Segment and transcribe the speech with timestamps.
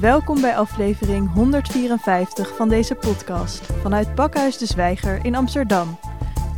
[0.00, 5.98] Welkom bij aflevering 154 van deze podcast vanuit Bakhuis de Zwijger in Amsterdam.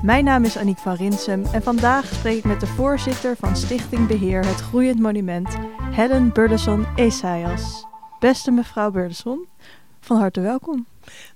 [0.03, 4.07] Mijn naam is Aniek van Rinsem en vandaag spreek ik met de voorzitter van Stichting
[4.07, 5.57] Beheer Het Groeiend Monument,
[5.91, 7.87] Helen Burleson Esaias.
[8.19, 9.47] Beste mevrouw Burleson,
[10.01, 10.87] van harte welkom.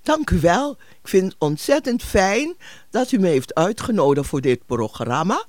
[0.03, 0.71] Dank u wel.
[1.03, 2.55] Ik vind het ontzettend fijn
[2.91, 5.45] dat u me heeft uitgenodigd voor dit programma.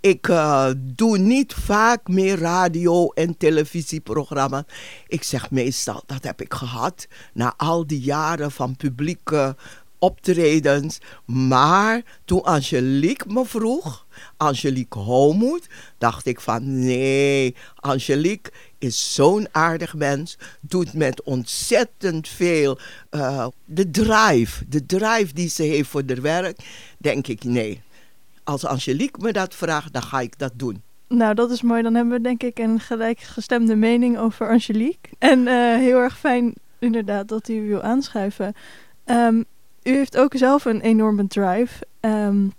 [0.00, 4.64] Ik uh, doe niet vaak meer radio- en televisieprogramma's.
[5.08, 9.56] Ik zeg meestal, dat heb ik gehad na al die jaren van publieke
[9.98, 10.98] optredens.
[11.24, 15.68] Maar toen Angelique me vroeg, Angelique Homoed,
[15.98, 22.78] dacht ik van nee, Angelique is zo'n aardig mens, doet met ontzettend veel
[23.10, 26.58] uh, de drive, de drive die ze heeft voor haar werk,
[26.98, 27.82] denk ik nee
[28.50, 30.82] als Angelique me dat vraagt, dan ga ik dat doen.
[31.08, 31.82] Nou, dat is mooi.
[31.82, 35.10] Dan hebben we denk ik een gelijkgestemde mening over Angelique.
[35.18, 38.54] En uh, heel erg fijn inderdaad dat u wil aanschuiven.
[39.04, 39.44] Um,
[39.82, 41.86] u heeft ook zelf een enorme drive.
[42.00, 42.52] Um,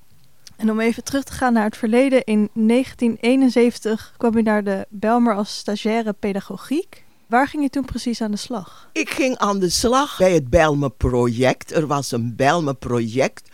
[0.58, 2.24] en om even terug te gaan naar het verleden.
[2.24, 7.04] In 1971 kwam u naar de Belmer als stagiaire pedagogiek.
[7.28, 8.90] Waar ging je toen precies aan de slag?
[8.94, 11.72] Ik ging aan de slag bij het Belmer project.
[11.72, 13.50] Er was een Belmer project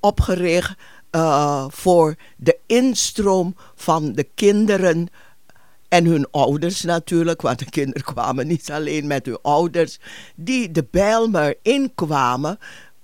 [0.00, 0.74] opgericht
[1.12, 5.08] uh, voor de instroom van de kinderen
[5.88, 9.98] en hun ouders natuurlijk, want de kinderen kwamen niet alleen met hun ouders,
[10.34, 12.58] die de Bijlmer inkwamen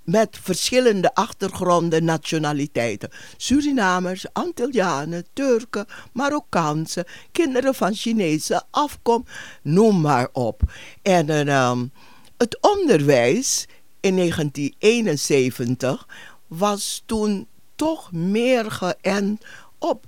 [0.04, 3.10] met verschillende achtergronden, nationaliteiten.
[3.36, 9.30] Surinamers, Antillianen, Turken, Marokkaanse, kinderen van Chinese afkomst,
[9.62, 10.62] noem maar op.
[11.02, 11.92] En um,
[12.36, 13.66] het onderwijs
[14.00, 16.08] in 1971
[16.46, 17.46] was toen
[17.76, 19.44] toch meer geënt
[19.78, 20.04] op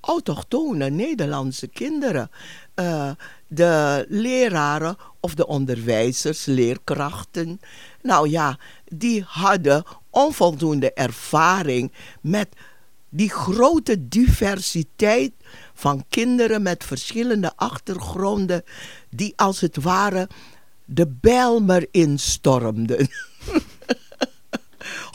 [0.00, 2.30] autochtone Nederlandse kinderen.
[2.74, 3.10] Uh,
[3.46, 7.60] de leraren of de onderwijzers, leerkrachten,
[8.02, 12.48] nou ja, die hadden onvoldoende ervaring met
[13.08, 15.32] die grote diversiteit
[15.74, 18.64] van kinderen met verschillende achtergronden,
[19.10, 20.28] die als het ware
[20.84, 23.08] de Bijlmer instormden.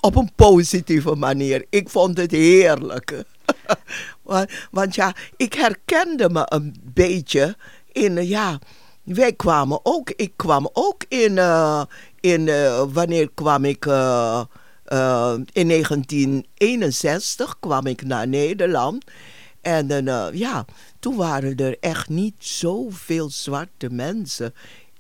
[0.03, 1.65] op een positieve manier.
[1.69, 3.23] Ik vond het heerlijk.
[4.21, 7.55] want, want, ja, ik herkende me een beetje
[7.91, 8.59] in, ja,
[9.03, 11.83] wij kwamen ook, ik kwam ook in, uh,
[12.19, 14.43] in uh, wanneer kwam ik, uh,
[15.51, 19.03] in 1961 kwam ik naar Nederland.
[19.61, 20.65] En ja,
[20.99, 24.53] toen waren er echt niet zoveel zwarte mensen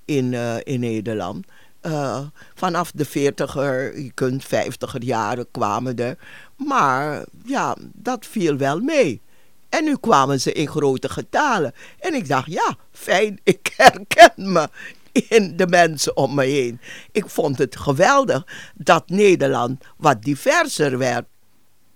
[0.05, 1.45] in, in Nederland.
[1.85, 2.19] Uh,
[2.53, 6.17] vanaf de 40er, je kunt 50er jaren kwamen er.
[6.55, 9.21] Maar ja, dat viel wel mee.
[9.69, 11.73] En nu kwamen ze in grote getalen.
[11.99, 14.69] En ik dacht, ja, fijn, ik herken me
[15.11, 16.79] in de mensen om me heen.
[17.11, 21.25] Ik vond het geweldig dat Nederland wat diverser werd.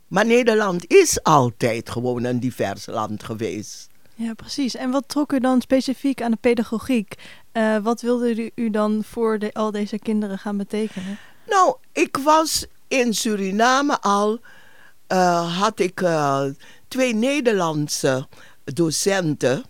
[0.07, 3.87] Maar Nederland is altijd gewoon een divers land geweest.
[4.15, 4.75] Ja, precies.
[4.75, 7.15] En wat trok u dan specifiek aan de pedagogiek?
[7.57, 11.17] Uh, wat wilde u dan voor de, al deze kinderen gaan betekenen?
[11.47, 14.39] Nou, ik was in Suriname al,
[15.07, 16.43] uh, had ik uh,
[16.87, 18.27] twee Nederlandse
[18.63, 19.63] docenten.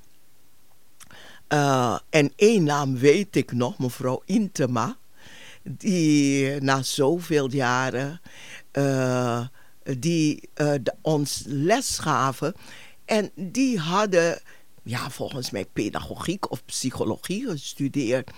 [2.09, 4.97] en één naam weet ik nog, mevrouw Intema.
[5.63, 8.21] Die na zoveel jaren
[9.97, 10.49] die
[11.01, 12.53] ons les gaven.
[13.05, 14.41] En die hadden
[14.87, 18.31] ja, volgens mij pedagogiek of psychologie gestudeerd.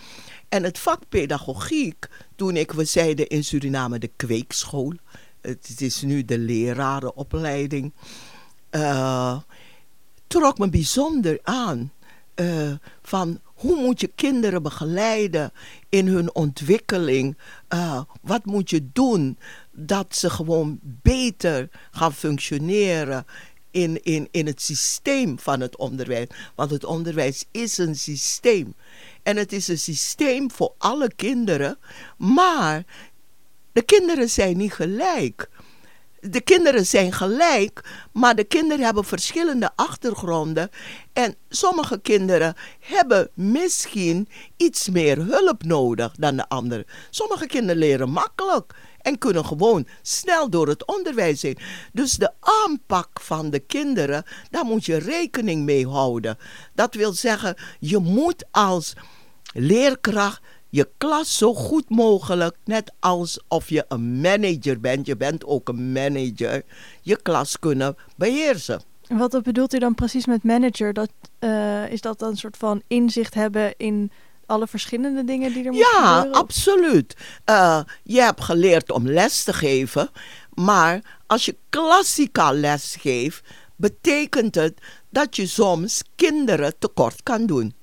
[0.50, 4.94] En het vak pedagogiek, toen ik, we zeiden in Suriname de kweekschool.
[5.42, 7.94] Het is nu de lerarenopleiding.
[8.72, 9.40] Uh,
[10.28, 11.92] trok me bijzonder aan.
[12.36, 12.72] Uh,
[13.02, 15.52] van hoe moet je kinderen begeleiden
[15.90, 17.38] in hun ontwikkeling?
[17.74, 19.38] Uh, wat moet je doen
[19.72, 23.26] dat ze gewoon beter gaan functioneren
[23.72, 26.28] in, in, in het systeem van het onderwijs.
[26.56, 28.76] Want het onderwijs is een systeem.
[29.24, 31.78] En het is een systeem voor alle kinderen.
[32.18, 32.84] Maar
[33.72, 35.50] de kinderen zijn niet gelijk.
[36.22, 40.70] De kinderen zijn gelijk, maar de kinderen hebben verschillende achtergronden.
[41.14, 46.86] En sommige kinderen hebben misschien iets meer hulp nodig dan de anderen.
[47.10, 48.74] Sommige kinderen leren makkelijk
[49.10, 51.58] en kunnen gewoon snel door het onderwijs heen.
[51.94, 56.38] Dus de aanpak van de kinderen, daar moet je rekening mee houden.
[56.74, 58.94] Dat wil zeggen, je moet als
[59.54, 60.42] leerkracht
[60.72, 65.92] je klas zo goed mogelijk, net alsof je een manager bent, je bent ook een
[65.92, 66.64] manager,
[67.02, 68.82] je klas kunnen beheersen.
[69.08, 70.94] Wat bedoelt u dan precies met manager?
[70.94, 71.10] Dat,
[71.40, 74.12] uh, is dat dan een soort van inzicht hebben in
[74.50, 76.40] alle verschillende dingen die er moeten Ja, gebeuren?
[76.42, 77.16] absoluut.
[77.50, 80.10] Uh, je hebt geleerd om les te geven,
[80.54, 83.44] maar als je klassikaal les geeft,
[83.76, 84.74] betekent het
[85.10, 87.74] dat je soms kinderen tekort kan doen.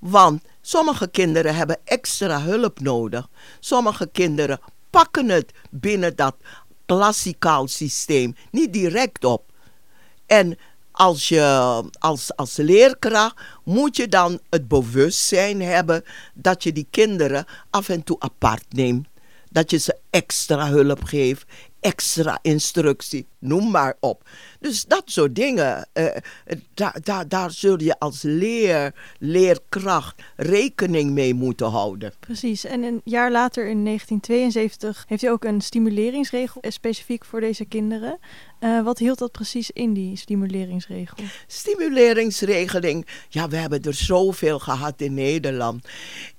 [0.00, 3.28] Want sommige kinderen hebben extra hulp nodig.
[3.60, 4.60] Sommige kinderen
[4.90, 6.36] pakken het binnen dat
[6.86, 9.50] klassikaal systeem niet direct op.
[10.26, 10.58] En
[10.94, 16.04] als, je, als, als leerkracht moet je dan het bewustzijn hebben
[16.34, 19.06] dat je die kinderen af en toe apart neemt.
[19.50, 21.44] Dat je ze extra hulp geeft,
[21.84, 24.28] extra instructie, noem maar op.
[24.60, 26.06] Dus dat soort dingen, uh,
[26.74, 32.12] da, da, daar zul je als leer, leerkracht rekening mee moeten houden.
[32.20, 37.40] Precies, en een jaar later in 1972 heeft hij ook een stimuleringsregel eh, specifiek voor
[37.40, 38.18] deze kinderen.
[38.60, 41.16] Uh, wat hield dat precies in, die stimuleringsregel?
[41.46, 45.88] Stimuleringsregeling, ja, we hebben er zoveel gehad in Nederland.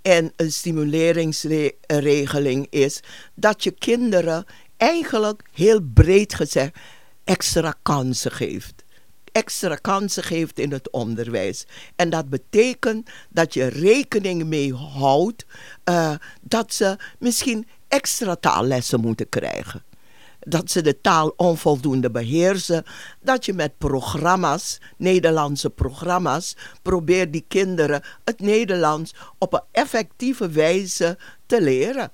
[0.02, 3.00] En een stimuleringsregeling is
[3.36, 4.46] dat je kinderen
[4.78, 6.78] eigenlijk heel breed gezegd
[7.24, 8.84] extra kansen geeft.
[9.32, 11.66] Extra kansen geeft in het onderwijs.
[11.96, 15.46] En dat betekent dat je rekening mee houdt
[15.90, 19.84] uh, dat ze misschien extra taallessen moeten krijgen.
[20.40, 22.84] Dat ze de taal onvoldoende beheersen.
[23.22, 31.18] Dat je met programma's, Nederlandse programma's, probeert die kinderen het Nederlands op een effectieve wijze
[31.46, 32.12] te leren.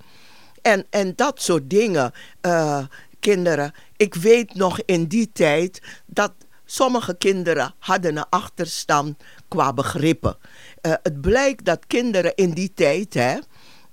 [0.61, 2.11] En, en dat soort dingen,
[2.41, 2.83] uh,
[3.19, 3.73] kinderen.
[3.97, 6.33] Ik weet nog in die tijd dat
[6.65, 10.37] sommige kinderen hadden een achterstand qua begrippen.
[10.81, 13.37] Uh, het blijkt dat kinderen in die tijd, hè,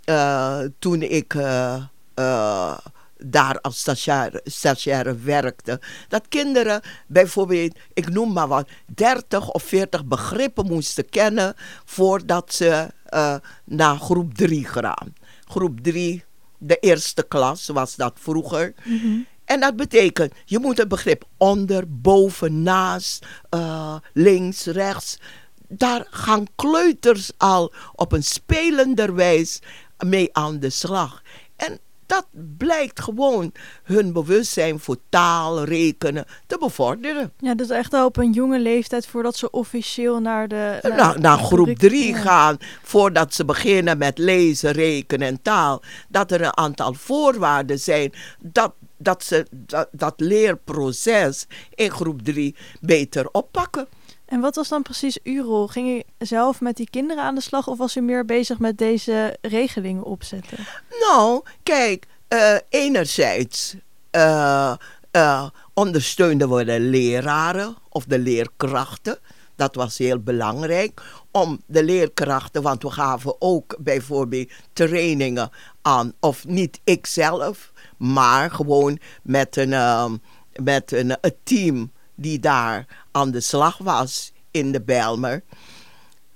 [0.04, 1.34] uh, toen ik
[3.20, 10.04] daar als stagiaire, stagiaire werkte, dat kinderen bijvoorbeeld, ik noem maar wat, 30 of 40
[10.04, 11.54] begrippen moesten kennen
[11.84, 12.88] voordat ze
[13.64, 15.14] naar groep 3 gaan.
[15.44, 16.24] Groep 3
[16.58, 18.74] de eerste klas was dat vroeger.
[18.84, 19.26] Mm -hmm.
[19.44, 25.18] En dat betekent, je moet het begrip onder, boven, naast, uh, links, rechts.
[25.68, 29.60] Daar gaan kleuters al op een spelenderwijs
[30.04, 31.22] mee aan de slag.
[32.08, 32.26] Dat
[32.58, 33.52] blijkt gewoon
[33.82, 37.32] hun bewustzijn voor taal, rekenen te bevorderen.
[37.38, 40.78] Ja, dus echt al op een jonge leeftijd voordat ze officieel naar de...
[40.82, 45.82] Naar, naar, naar groep 3 gaan, voordat ze beginnen met lezen, rekenen en taal.
[46.08, 52.56] Dat er een aantal voorwaarden zijn dat, dat ze dat, dat leerproces in groep 3
[52.80, 53.88] beter oppakken.
[54.28, 55.66] En wat was dan precies uw rol?
[55.66, 58.78] Ging u zelf met die kinderen aan de slag of was u meer bezig met
[58.78, 60.58] deze regelingen opzetten?
[61.00, 63.76] Nou, kijk, uh, enerzijds
[64.12, 64.74] uh,
[65.12, 69.18] uh, ondersteunden we de leraren of de leerkrachten.
[69.56, 75.50] Dat was heel belangrijk om de leerkrachten, want we gaven ook bijvoorbeeld trainingen
[75.82, 80.20] aan, of niet ikzelf, maar gewoon met een,
[80.52, 81.90] met een, een team
[82.20, 85.42] die daar aan de slag was in de Bijlmer.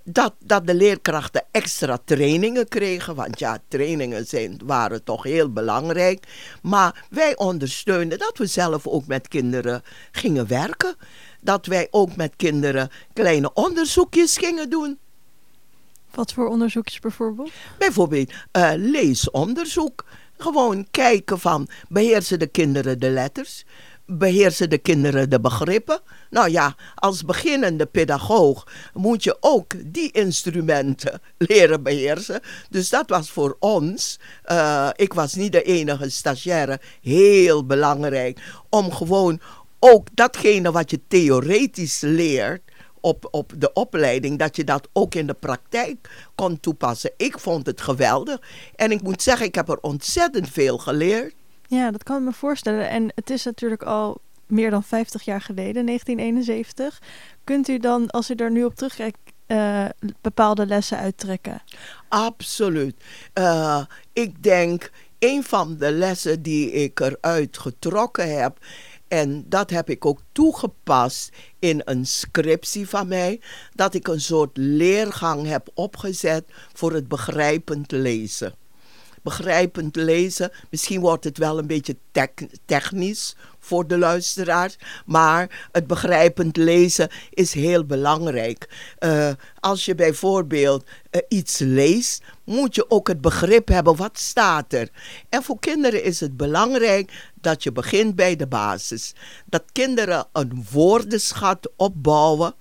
[0.05, 3.15] Dat, dat de leerkrachten extra trainingen kregen.
[3.15, 6.27] Want ja, trainingen zijn, waren toch heel belangrijk.
[6.63, 9.83] Maar wij ondersteunden dat we zelf ook met kinderen
[10.13, 10.97] gingen werken.
[11.41, 14.99] Dat wij ook met kinderen kleine onderzoekjes gingen doen.
[16.15, 17.51] Wat voor onderzoekjes bijvoorbeeld?
[17.79, 20.05] Bijvoorbeeld uh, leesonderzoek.
[20.39, 23.65] Gewoon kijken van beheersen de kinderen de letters
[24.07, 26.01] beheersen de kinderen de begrippen?
[26.31, 32.41] Nou ja, als beginnende pedagoog moet je ook die instrumenten leren beheersen.
[32.71, 34.19] Dus dat was voor ons,
[34.51, 39.41] uh, ik was niet de enige stagiaire, heel belangrijk om gewoon
[39.79, 42.63] ook datgene wat je theoretisch leert.
[43.05, 47.11] Op, op de opleiding, dat je dat ook in de praktijk kon toepassen.
[47.17, 48.41] Ik vond het geweldig.
[48.75, 51.35] En ik moet zeggen, ik heb er ontzettend veel geleerd.
[51.75, 52.89] Ja, dat kan ik me voorstellen.
[52.89, 57.01] En het is natuurlijk al meer dan 50 jaar geleden, 1971.
[57.45, 59.85] Kunt u dan, als u er nu op terugkijkt, uh,
[60.21, 61.63] bepaalde lessen uittrekken?
[62.09, 62.95] Absoluut.
[63.35, 68.59] Uh, ik denk, een van de lessen die ik eruit getrokken heb,
[69.09, 73.41] en dat heb ik ook toegepast in een scriptie van mij,
[73.75, 78.55] dat ik een soort leergang heb opgezet voor het begrijpend lezen
[79.23, 80.53] begrijpend lezen.
[80.71, 81.97] Misschien wordt het wel een beetje
[82.65, 84.77] technisch voor de luisteraars,
[85.07, 88.69] maar het begrijpend lezen is heel belangrijk.
[89.01, 94.73] Uh, als je bijvoorbeeld uh, iets leest, moet je ook het begrip hebben wat staat
[94.73, 94.89] er.
[95.29, 99.15] En voor kinderen is het belangrijk dat je begint bij de basis.
[99.47, 102.55] Dat kinderen een woordenschat opbouwen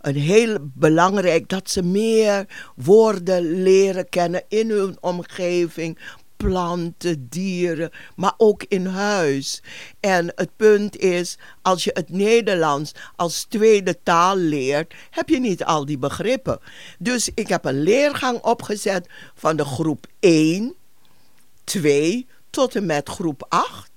[0.00, 5.98] een heel belangrijk dat ze meer woorden leren kennen in hun omgeving.
[6.36, 9.62] Planten, dieren, maar ook in huis.
[10.00, 15.64] En het punt is, als je het Nederlands als tweede taal leert, heb je niet
[15.64, 16.58] al die begrippen.
[16.98, 20.74] Dus ik heb een leergang opgezet van de groep 1,
[21.64, 23.89] 2 tot en met groep 8.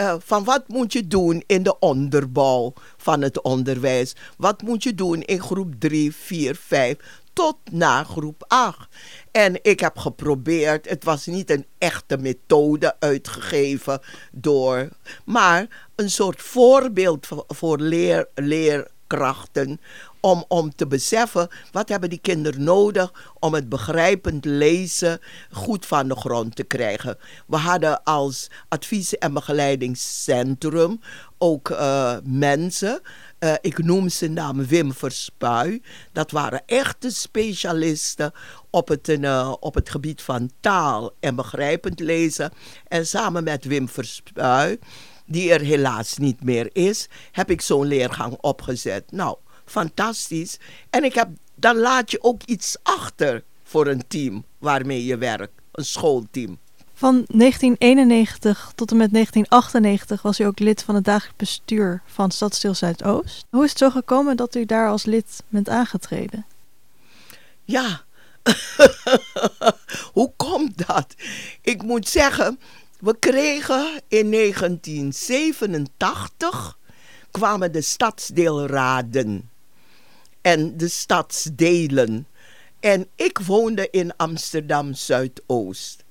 [0.00, 4.16] Uh, van wat moet je doen in de onderbouw van het onderwijs?
[4.36, 6.96] Wat moet je doen in groep 3, 4, 5
[7.32, 8.88] tot na groep 8?
[9.30, 14.00] En ik heb geprobeerd, het was niet een echte methode uitgegeven
[14.32, 14.88] door,
[15.24, 19.80] maar een soort voorbeeld voor, voor leer, leerkrachten
[20.20, 25.20] om, om te beseffen wat hebben die kinderen nodig om het begrijpend lezen
[25.50, 27.18] goed van de grond te krijgen.
[27.46, 31.00] We hadden als advies- en begeleidingscentrum
[31.38, 33.00] ook uh, mensen.
[33.40, 35.82] Uh, ik noem zijn naam Wim Verspui.
[36.12, 38.32] Dat waren echte specialisten
[38.70, 42.52] op het, uh, op het gebied van taal en begrijpend lezen.
[42.88, 44.78] En samen met Wim Verspui,
[45.26, 49.12] die er helaas niet meer is, heb ik zo'n leergang opgezet.
[49.12, 49.36] Nou,
[49.70, 50.58] fantastisch.
[50.90, 55.52] En ik heb, dan laat je ook iets achter voor een team waarmee je werkt,
[55.72, 56.58] een schoolteam.
[56.94, 62.30] Van 1991 tot en met 1998 was u ook lid van het dagelijks bestuur van
[62.30, 63.46] Stadsdeel Zuidoost.
[63.50, 66.46] Hoe is het zo gekomen dat u daar als lid bent aangetreden?
[67.64, 68.02] Ja,
[70.12, 71.14] hoe komt dat?
[71.62, 72.58] Ik moet zeggen,
[72.98, 76.78] we kregen in 1987
[77.30, 79.50] kwamen de stadsdeelraden
[80.40, 82.26] en de stadsdelen.
[82.80, 86.04] En ik woonde in Amsterdam Zuidoost.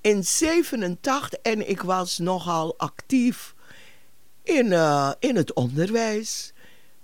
[0.00, 3.54] In 87 en ik was nogal actief
[4.42, 6.52] in, uh, in het onderwijs.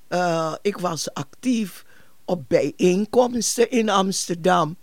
[0.09, 1.85] Uh, ik was actief
[2.25, 4.77] op bijeenkomsten in Amsterdam.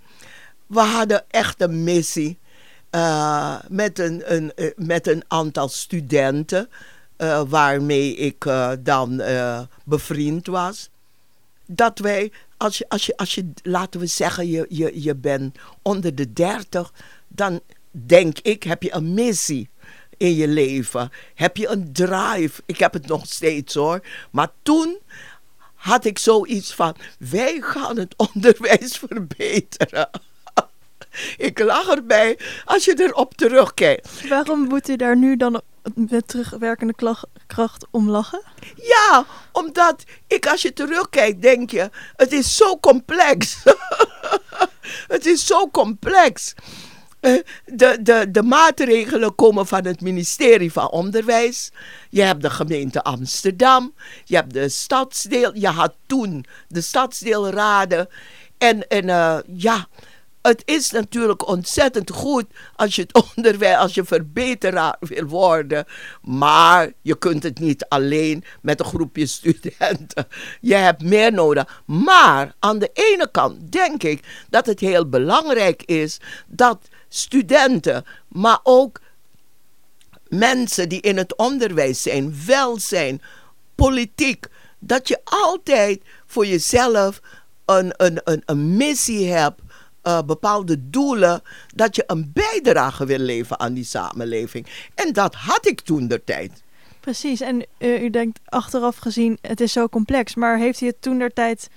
[0.67, 2.39] We hadden echt een missie
[2.91, 6.69] uh, met, een, een, met een aantal studenten.
[7.47, 8.45] Waarmee ik
[8.79, 9.21] dan
[9.85, 10.89] bevriend was
[11.67, 15.57] dat wij, als je, als je, als je laten we zeggen, je, je, je bent
[15.81, 16.93] onder de dertig,
[17.27, 17.59] dan
[17.91, 19.69] denk ik, heb je een missie
[20.17, 21.09] in je leven.
[21.35, 22.61] Heb je een drive.
[22.65, 24.01] Ik heb het nog steeds hoor.
[24.31, 24.97] Maar toen
[25.73, 30.09] had ik zoiets van, wij gaan het onderwijs verbeteren.
[31.37, 34.27] ik lach erbij als je erop terugkijkt.
[34.29, 35.61] Waarom moet u daar nu dan
[35.93, 36.93] met terugwerkende
[37.47, 38.41] kracht om lachen?
[38.75, 43.63] Ja, omdat ik als je terugkijkt denk je, het is zo complex.
[45.15, 46.53] het is zo complex.
[47.19, 47.33] Eh,
[47.65, 51.71] de, de, de maatregelen komen van het ministerie van Onderwijs.
[52.09, 53.93] Je hebt de gemeente Amsterdam.
[54.25, 55.55] Je hebt de stadsdeel.
[55.55, 58.09] Je had toen de stadsdeelraden.
[58.57, 59.87] En, en uh, ja,
[60.47, 65.85] het is natuurlijk ontzettend goed als je het onderwijs, als je verbeteraar wil worden.
[66.21, 70.27] Maar je kunt het niet alleen met een groepje studenten.
[70.61, 71.83] Je hebt meer nodig.
[71.85, 78.59] Maar aan de ene kant denk ik dat het heel belangrijk is dat studenten, maar
[78.63, 78.99] ook
[80.27, 83.21] mensen die in het onderwijs zijn, welzijn,
[83.75, 84.47] politiek,
[84.79, 87.21] dat je altijd voor jezelf
[87.65, 89.61] een, een, een, een missie hebt
[90.07, 91.41] uh, bepaalde doelen,
[91.75, 94.67] dat je een bijdrage wil leveren aan die samenleving.
[94.95, 96.63] En dat had ik toen de tijd.
[96.99, 101.01] Precies, en uh, u denkt achteraf gezien, het is zo complex, maar heeft u het
[101.01, 101.69] toen der tijd,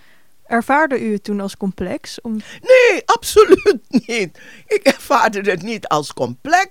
[0.47, 2.21] ervaarde u het toen als complex?
[2.21, 2.41] Om...
[2.61, 4.39] Nee, absoluut niet.
[4.67, 6.69] Ik ervaarde het niet als complex.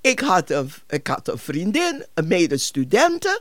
[0.00, 3.40] Ik had een, ik had een vriendin, een medestudenten.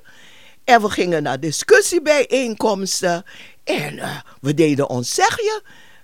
[0.64, 3.24] En we gingen naar discussiebijeenkomsten.
[3.64, 5.62] En uh, we deden ons zegje.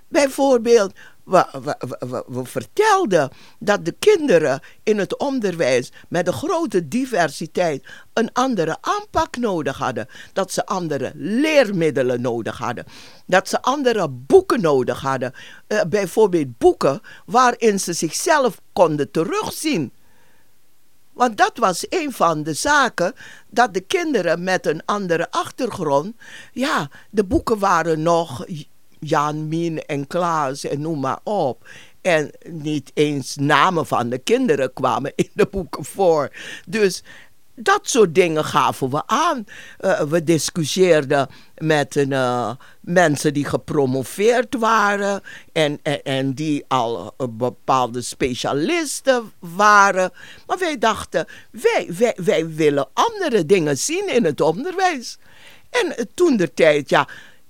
[0.08, 0.94] Bijvoorbeeld,
[1.26, 1.76] we,
[2.28, 3.30] we, vertelden
[3.60, 10.08] dat de kinderen in het onderwijs met een grote diversiteit een andere aanpak nodig hadden.
[10.34, 12.86] Dat ze andere leermiddelen nodig hadden.
[13.26, 15.34] Dat ze andere boeken nodig hadden.
[15.68, 19.94] Uh, bijvoorbeeld boeken waarin ze zichzelf konden terugzien.
[21.14, 23.14] Want dat was een van de zaken
[23.50, 26.16] dat de kinderen met een andere achtergrond,
[26.52, 28.46] ja, de boeken waren nog
[29.00, 31.68] Jan, Mien en Klaas en noem maar op.
[32.02, 36.30] En niet eens namen van de kinderen kwamen in de boeken voor.
[36.68, 37.04] Dus
[37.56, 39.46] dat soort dingen gaven we aan.
[39.80, 45.22] Uh, we discussieerden met uh, mensen die gepromoveerd waren
[45.52, 50.12] en, en, en die al uh, bepaalde specialisten waren.
[50.48, 55.18] Maar wij dachten, wij, wij, wij willen andere dingen zien in het onderwijs.
[55.70, 57.08] En toen de tijd, ja,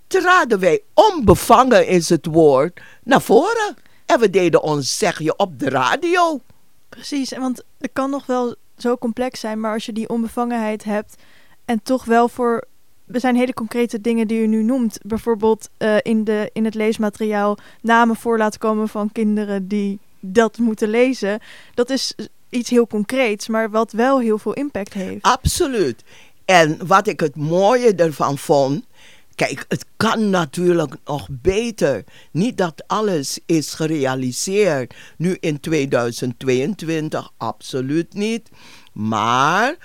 [0.08, 3.76] traden wij onbevangen is het woord naar voren.
[4.06, 6.40] En we deden ons zegje op de radio.
[6.90, 11.16] Precies, want het kan nog wel zo complex zijn, maar als je die onbevangenheid hebt
[11.66, 12.64] en toch wel voor.
[13.12, 14.98] Er zijn hele concrete dingen die u nu noemt.
[15.04, 20.58] Bijvoorbeeld uh, in, de, in het leesmateriaal namen voor laten komen van kinderen die dat
[20.58, 21.40] moeten lezen.
[21.74, 22.16] Dat is
[22.50, 25.24] iets heel concreets, maar wat wel heel veel impact heeft.
[25.24, 26.04] Absoluut.
[26.46, 28.86] En wat ik het mooie ervan vond.
[29.36, 32.04] Kijk, het kan natuurlijk nog beter.
[32.32, 38.50] Niet dat alles is gerealiseerd nu in 2022, absoluut niet.
[38.94, 39.76] Maar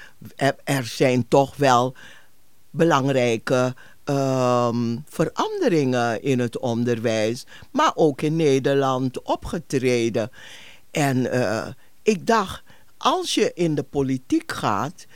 [0.65, 1.95] er zijn toch wel
[2.71, 10.31] belangrijke um, veranderingen in het onderwijs, maar ook in Nederland opgetreden.
[10.91, 11.67] En uh,
[12.03, 12.63] ik dacht,
[12.97, 15.07] als je in de politiek gaat,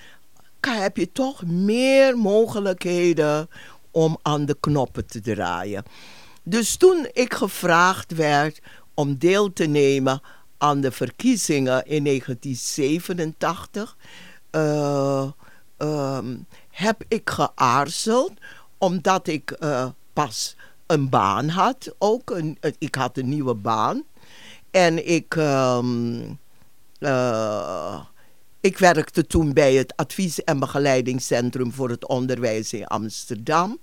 [0.61, 3.49] heb je toch meer mogelijkheden
[3.95, 5.85] om aan de knoppen te draaien.
[6.43, 8.61] Dus toen ik gevraagd werd
[8.95, 10.21] om deel te nemen
[10.59, 13.97] aan de verkiezingen in 1987,
[14.51, 15.31] uh,
[15.79, 18.33] um, heb ik geaarzeld
[18.79, 21.95] omdat ik uh, pas een baan had.
[21.99, 24.05] Ook een, ik had een nieuwe baan.
[24.71, 25.79] En ik, uh,
[28.65, 33.81] ik werkte toen bij het advies- en begeleidingscentrum voor het onderwijs in Amsterdam.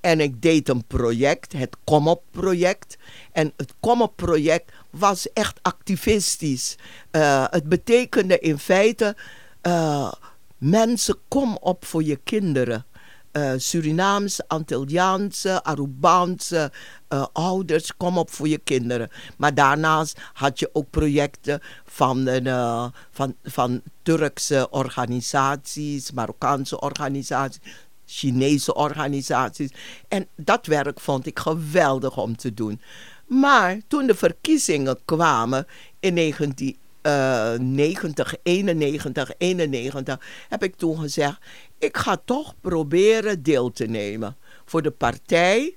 [0.00, 2.96] En ik deed een project, het Kom project.
[3.32, 6.76] En het Kom project was echt activistisch.
[7.12, 9.16] Uh, het betekende in feite,
[9.62, 10.12] uh,
[10.58, 12.86] mensen kom op voor je kinderen.
[13.36, 16.72] Uh, Surinaamse, Antilliaanse, Arubaanse
[17.08, 19.10] uh, ouders, kom op voor je kinderen.
[19.36, 27.60] Maar daarnaast had je ook projecten van, uh, van, van Turkse organisaties, Marokkaanse organisaties,
[28.06, 29.70] Chinese organisaties.
[30.08, 32.80] En dat werk vond ik geweldig om te doen.
[33.26, 35.66] Maar toen de verkiezingen kwamen
[36.00, 36.76] in 19,
[37.06, 41.38] uh, 90, 91, 91, heb ik toen gezegd:
[41.78, 45.76] ik ga toch proberen deel te nemen voor de partij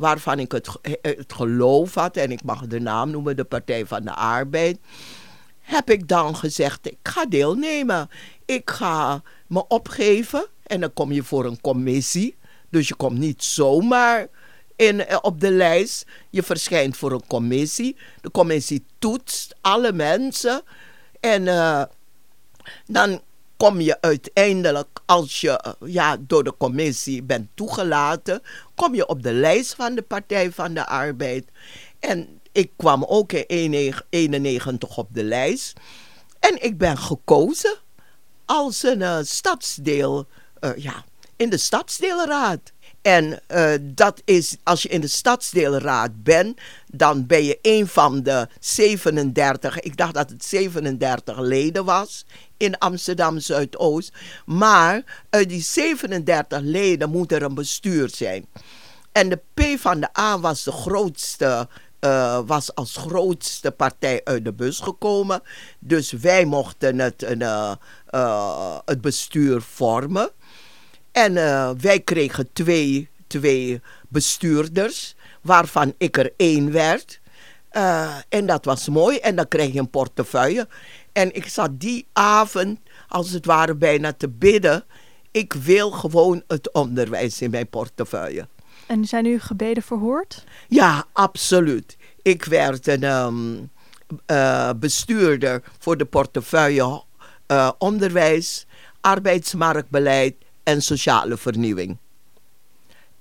[0.00, 0.68] waarvan ik het,
[1.02, 4.78] het geloof had, en ik mag de naam noemen, de Partij van de Arbeid,
[5.60, 8.08] heb ik dan gezegd, ik ga deelnemen.
[8.44, 12.36] Ik ga me opgeven en dan kom je voor een commissie.
[12.70, 14.28] Dus je komt niet zomaar
[14.80, 16.06] in, eh, op de lijst.
[16.30, 17.96] Je verschijnt voor een commissie.
[18.20, 20.62] De commissie toetst alle mensen.
[21.20, 21.82] En uh,
[22.86, 23.20] dan
[23.56, 28.42] kom je uiteindelijk, als je eh, ja, door de commissie bent toegelaten,
[28.74, 31.44] kom je op de lijst van de Partij van de Arbeid.
[31.98, 35.72] En ik kwam ook in 1991 op de lijst.
[36.38, 37.76] En ik ben gekozen
[38.44, 40.26] als een stadsdeel,
[40.76, 41.04] ja,
[41.36, 42.72] in de stadsdeelraad.
[43.02, 48.22] En uh, dat is, als je in de stadsdeelraad bent, dan ben je een van
[48.22, 52.24] de 37, ik dacht dat het 37 leden was
[52.56, 54.12] in Amsterdam Zuidoost.
[54.46, 58.46] Maar uit die 37 leden moet er een bestuur zijn.
[59.12, 61.68] En de P van de A was de grootste.
[62.00, 65.42] Uh, was als grootste partij uit de bus gekomen.
[65.78, 67.72] Dus wij mochten het, uh,
[68.84, 70.30] het bestuur vormen.
[71.12, 71.34] En
[71.80, 77.20] wij kregen twee, twee bestuurders, waarvan ik er één werd.
[78.28, 79.18] en dat was mooi.
[79.18, 80.68] En dan kreeg je een portefeuille.
[81.12, 84.84] En ik zat die avond, als het ware, bijna te bidden.
[85.30, 88.48] Ik wil gewoon het onderwijs in mijn portefeuille.
[88.86, 90.44] En zijn uw gebeden verhoord?
[90.68, 91.96] Ja, absoluut.
[92.22, 93.70] Ik werd een um,
[94.26, 97.02] uh, bestuurder voor de portefeuille
[97.48, 98.66] uh, onderwijs,
[99.00, 101.96] arbeidsmarktbeleid en sociale vernieuwing.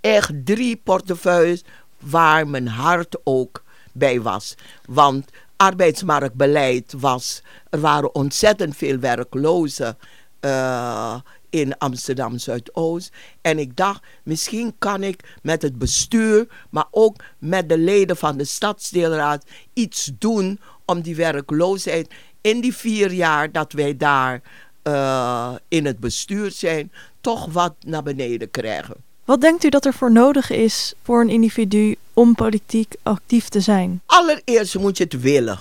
[0.02, 1.64] Echt drie portefeuilles
[2.00, 4.56] waar mijn hart ook bij was.
[4.86, 7.42] Want arbeidsmarktbeleid was.
[7.70, 9.98] Er waren ontzettend veel werklozen
[10.42, 11.16] uh,
[11.50, 13.12] in Amsterdam Zuidoost.
[13.42, 18.38] En ik dacht, misschien kan ik met het bestuur, maar ook met de leden van
[18.38, 24.42] de stadsdeelraad iets doen om die werkloosheid in die vier jaar dat wij daar
[24.84, 28.96] uh, in het bestuur zijn, toch wat naar beneden krijgen.
[29.26, 33.60] Wat denkt u dat er voor nodig is voor een individu om politiek actief te
[33.60, 34.02] zijn?
[34.06, 35.60] Allereerst moet je het willen.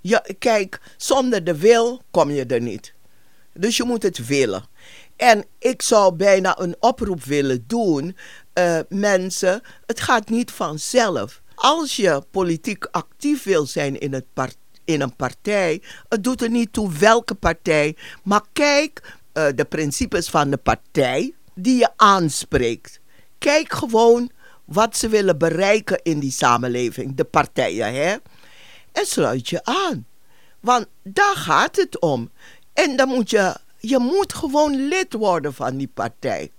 [0.00, 2.92] Ja, kijk, zonder de wil kom je er niet.
[3.52, 4.64] Dus je moet het willen.
[5.16, 8.16] En ik zou bijna een oproep willen doen.
[8.54, 11.42] Uh, mensen, het gaat niet vanzelf.
[11.54, 14.24] Als je politiek actief wil zijn in, het
[14.84, 17.96] in een partij, het doet er niet toe welke partij.
[18.22, 23.00] Maar kijk uh, de principes van de partij die je aanspreekt.
[23.38, 24.30] Kijk gewoon
[24.64, 28.16] wat ze willen bereiken in die samenleving, de partijen, hè?
[28.92, 30.06] En sluit je aan.
[30.60, 32.30] Want daar gaat het om.
[32.72, 36.52] En dan moet je, je moet gewoon lid worden van die partij.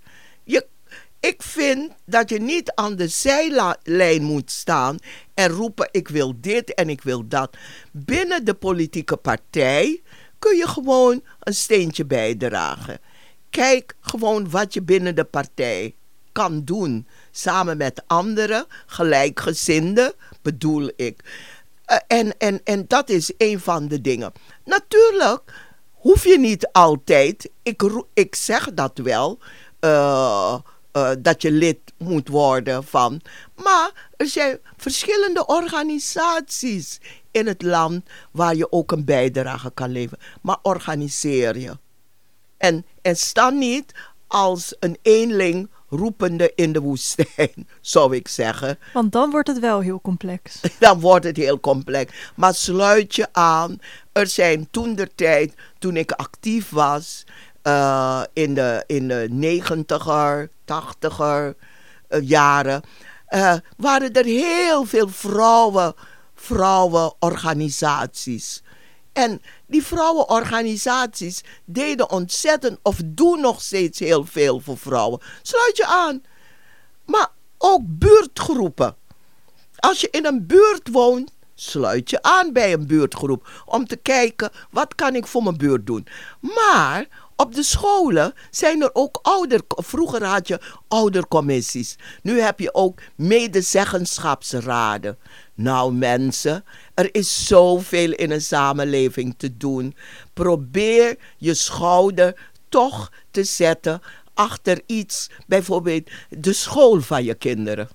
[0.44, 0.66] Je,
[1.20, 4.96] ik vind dat je niet aan de zijlijn moet staan
[5.34, 7.56] en roepen: ik wil dit en ik wil dat.
[7.92, 10.02] Binnen de politieke partij
[10.42, 12.98] kun je gewoon een steentje bijdragen.
[13.50, 15.94] Kijk gewoon wat je binnen de partij
[16.32, 17.06] kan doen.
[17.30, 21.24] Samen met anderen, gelijkgezinden, bedoel ik.
[21.84, 24.32] Eh, en, en, en dat is een van de dingen.
[24.64, 25.42] Natuurlijk
[25.92, 27.82] hoef je niet altijd, ik,
[28.14, 29.38] ik zeg dat wel,
[29.80, 30.54] uh,
[30.92, 33.20] uh, dat je lid moet worden van.
[33.62, 37.00] Maar er zijn verschillende organisaties
[37.30, 40.24] in het land waar je ook een bijdrage kan leveren.
[40.42, 41.78] Maar organiseer je.
[42.56, 43.92] En, en sta niet
[44.26, 48.78] als een eenling roepende in de woestijn, zou ik zeggen.
[48.92, 50.60] Want dan wordt het wel heel complex.
[50.78, 52.12] Dan wordt het heel complex.
[52.34, 53.78] Maar sluit je aan.
[54.12, 57.24] Er zijn toen de tijd, toen ik actief was,
[57.62, 61.56] uh, in, de, in de negentiger, tachtiger
[62.08, 62.82] uh, jaren,
[63.28, 65.94] uh, waren er heel veel vrouwen,
[66.34, 68.62] vrouwenorganisaties.
[69.12, 75.20] En die vrouwenorganisaties deden ontzettend of doen nog steeds heel veel voor vrouwen.
[75.42, 76.22] Sluit je aan.
[77.04, 78.96] Maar ook buurtgroepen.
[79.76, 84.50] Als je in een buurt woont, sluit je aan bij een buurtgroep om te kijken
[84.70, 86.06] wat kan ik voor mijn buurt doen.
[86.40, 87.06] Maar
[87.42, 89.60] op de scholen zijn er ook ouder.
[89.68, 91.96] Vroeger had je oudercommissies.
[92.22, 95.18] Nu heb je ook medezeggenschapsraden.
[95.54, 99.94] Nou mensen, er is zoveel in een samenleving te doen.
[100.32, 104.02] Probeer je schouder toch te zetten
[104.34, 107.88] achter iets, bijvoorbeeld de school van je kinderen.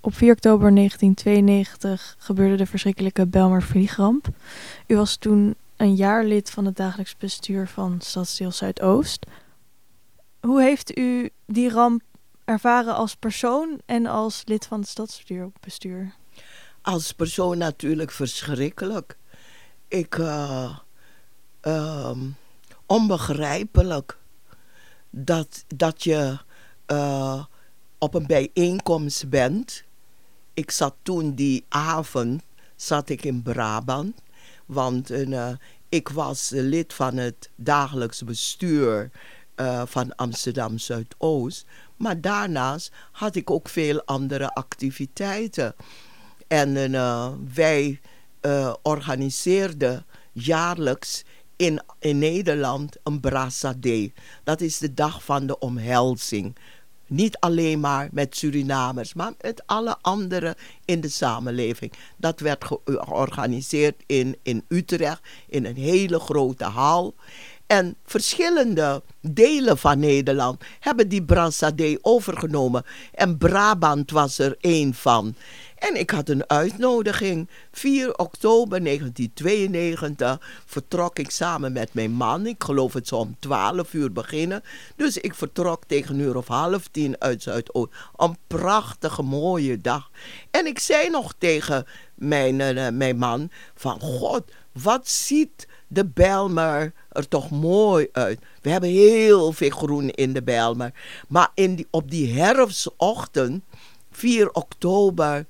[0.00, 4.28] Op 4 oktober 1992 gebeurde de verschrikkelijke Belmer vliegramp.
[4.86, 9.26] U was toen een jaar lid van het dagelijks bestuur van Stadsdeel Zuidoost.
[10.40, 12.02] Hoe heeft u die ramp
[12.44, 16.14] ervaren als persoon en als lid van het stadsbestuur?
[16.82, 19.16] Als persoon natuurlijk verschrikkelijk.
[19.88, 20.78] Ik, uh,
[22.86, 24.18] onbegrijpelijk
[25.10, 26.38] dat, dat je
[26.86, 27.44] uh,
[27.98, 29.84] op een bijeenkomst bent.
[30.54, 32.42] Ik zat toen die avond,
[32.76, 34.20] zat ik in Brabant.
[34.66, 35.48] Want uh,
[35.88, 39.10] ik was lid van het dagelijks bestuur
[39.56, 41.66] uh, van Amsterdam Zuidoost.
[41.96, 45.74] Maar daarnaast had ik ook veel andere activiteiten.
[46.48, 48.00] En uh, wij
[48.82, 51.24] organiseerden jaarlijks
[51.56, 53.74] in, in Nederland een Brassa.
[54.44, 56.56] Dat is de dag van de omhelzing.
[57.06, 61.92] Niet alleen maar met Surinamers, maar met alle anderen in de samenleving.
[62.16, 67.14] Dat werd georganiseerd in, in Utrecht, in een hele grote hal.
[67.66, 71.24] En verschillende delen van Nederland hebben die
[71.74, 72.84] Day overgenomen.
[73.14, 75.34] En Brabant was er één van.
[75.82, 77.48] En ik had een uitnodiging.
[77.72, 82.46] 4 oktober 1992 vertrok ik samen met mijn man.
[82.46, 84.62] Ik geloof het zou om 12 uur beginnen.
[84.96, 87.92] Dus ik vertrok tegen een uur of half tien uit Zuidoost.
[88.16, 90.10] Een prachtige mooie dag.
[90.50, 94.42] En ik zei nog tegen mijn, uh, mijn man van God,
[94.72, 98.40] wat ziet de Bijlmer er toch mooi uit.
[98.60, 100.92] We hebben heel veel groen in de Bijlmer.
[101.28, 103.64] Maar in die, op die herfstochtend,
[104.10, 105.46] 4 oktober,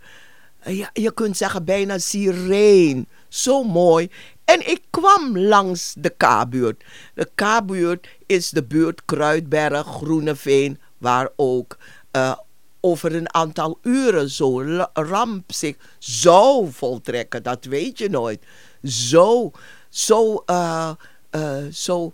[0.64, 3.08] ja, je kunt zeggen bijna sireen.
[3.28, 4.10] Zo mooi.
[4.44, 6.84] En ik kwam langs de K-buurt.
[7.14, 11.78] De K-buurt is de buurt Kruidberg, Groeneveen, waar ook
[12.16, 12.34] uh,
[12.80, 17.42] over een aantal uren zo'n ramp zich zou voltrekken.
[17.42, 18.44] Dat weet je nooit.
[18.82, 19.50] Zo,
[19.88, 20.90] zo, uh,
[21.30, 22.12] uh, zo,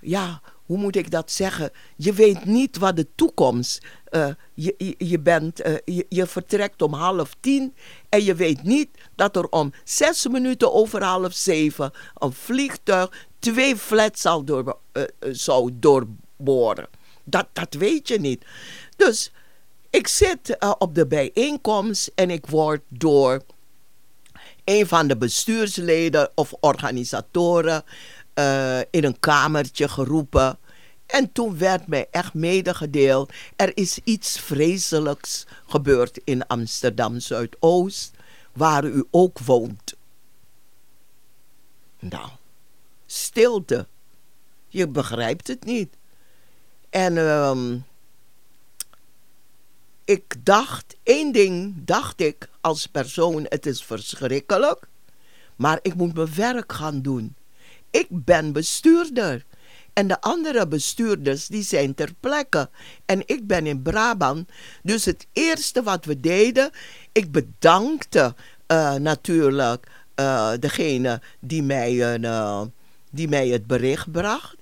[0.00, 1.70] ja, hoe moet ik dat zeggen?
[1.96, 3.82] Je weet niet wat de toekomst.
[4.10, 5.76] Uh, je, je, bent, uh,
[6.08, 7.74] je, vertrekt om half tien
[8.08, 13.76] en je weet niet dat er om zes minuten over half zeven een vliegtuig twee
[13.76, 16.88] flats zal door, uh, zou doorboren.
[17.24, 18.44] Dat, dat weet je niet.
[18.96, 19.32] Dus
[19.90, 23.42] ik zit op de bijeenkomst en ik word door
[24.64, 27.84] een van de bestuursleden of organisatoren
[28.90, 30.58] in een kamertje geroepen.
[31.08, 38.10] En toen werd mij echt medegedeeld, er is iets vreselijks gebeurd in Amsterdam Zuidoost,
[38.52, 39.96] waar u ook woont.
[41.98, 42.28] Nou,
[43.06, 43.86] stilte.
[44.66, 45.96] Je begrijpt het niet.
[46.90, 47.84] En um,
[50.04, 54.88] ik dacht, één ding dacht ik als persoon, het is verschrikkelijk,
[55.56, 57.36] maar ik moet mijn werk gaan doen.
[57.90, 59.44] Ik ben bestuurder.
[59.98, 62.70] En de andere bestuurders die zijn ter plekke.
[63.06, 64.50] En ik ben in Brabant.
[64.82, 66.70] Dus het eerste wat we deden,
[67.12, 68.34] ik bedankte
[68.72, 72.62] uh, natuurlijk uh, degene die mij, een, uh,
[73.10, 74.56] die mij het bericht bracht.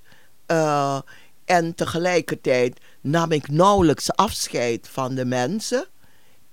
[1.45, 5.85] en tegelijkertijd nam ik nauwelijks afscheid van de mensen.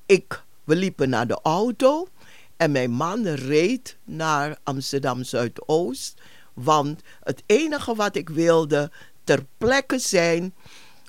[0.06, 2.08] Ik, we liepen naar de auto
[2.56, 6.20] en mijn man reed naar Amsterdam Zuidoost.
[6.54, 8.90] Want het enige wat ik wilde
[9.24, 10.54] ter plekke zijn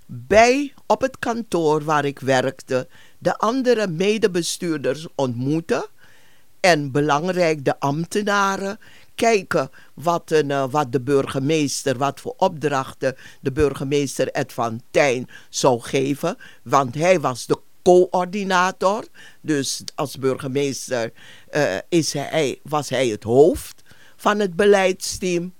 [0.06, 5.86] bij op het kantoor waar ik werkte, de andere medebestuurders ontmoeten
[6.60, 8.80] en belangrijk de ambtenaren
[9.16, 15.30] kijken wat, een, uh, wat de burgemeester, wat voor opdrachten de burgemeester Ed van Tijn
[15.50, 16.38] zou geven.
[16.64, 19.06] Want hij was de coördinator.
[19.42, 21.12] Dus als burgemeester
[21.52, 23.75] uh, is hij, was hij het hoofd
[24.26, 25.54] van het beleidsteam.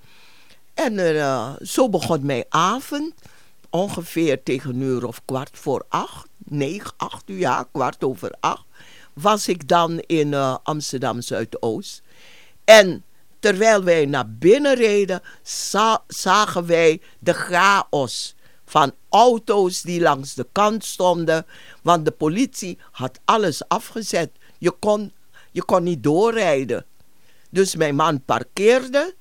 [0.74, 3.14] En uh, zo begon mijn avond.
[3.70, 6.28] Ongeveer tegen een uur of kwart voor acht.
[6.38, 8.66] Negen, acht uur, ja, kwart over acht.
[9.14, 12.02] Was ik dan in uh, Amsterdam Zuidoost.
[12.64, 13.04] En
[13.40, 20.48] terwijl wij naar binnen reden, za zagen wij de chaos van auto's die langs de
[20.52, 21.46] kant stonden.
[21.82, 24.32] Want de politie had alles afgezet.
[24.58, 25.12] Je kon,
[25.52, 26.86] je kon niet doorrijden.
[27.56, 29.16] Dus mijn man parkeerde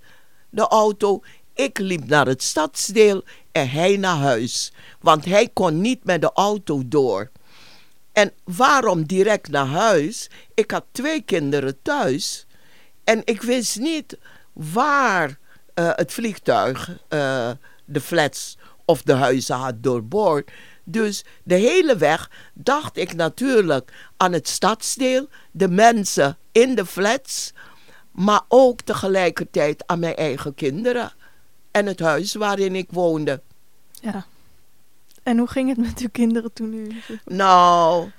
[0.51, 1.23] de auto.
[1.53, 4.73] Ik liep naar het stadsdeel en hij naar huis.
[5.01, 7.31] Want hij kon niet met de auto door.
[8.13, 10.31] En waarom direct naar huis?
[10.55, 12.47] Ik had twee kinderen thuis.
[13.05, 14.19] En ik wist niet
[14.53, 17.51] waar uh, het vliegtuig uh,
[17.85, 20.51] de flats of de huizen had doorboord.
[20.85, 27.53] Dus de hele weg dacht ik natuurlijk aan het stadsdeel, de mensen in de flats,
[28.15, 31.13] maar ook tegelijkertijd aan mijn eigen kinderen
[31.71, 33.41] en het huis waarin ik woonde.
[34.01, 34.27] Ja.
[35.23, 37.03] En hoe ging het met uw kinderen toen u...
[37.25, 38.11] Nou,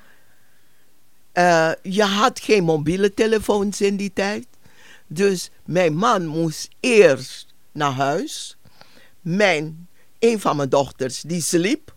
[1.33, 4.47] uh, je had geen mobiele telefoons in die tijd.
[5.07, 8.57] Dus mijn man moest eerst naar huis.
[9.21, 9.87] Mijn,
[10.19, 11.93] een van mijn dochters, die sliep.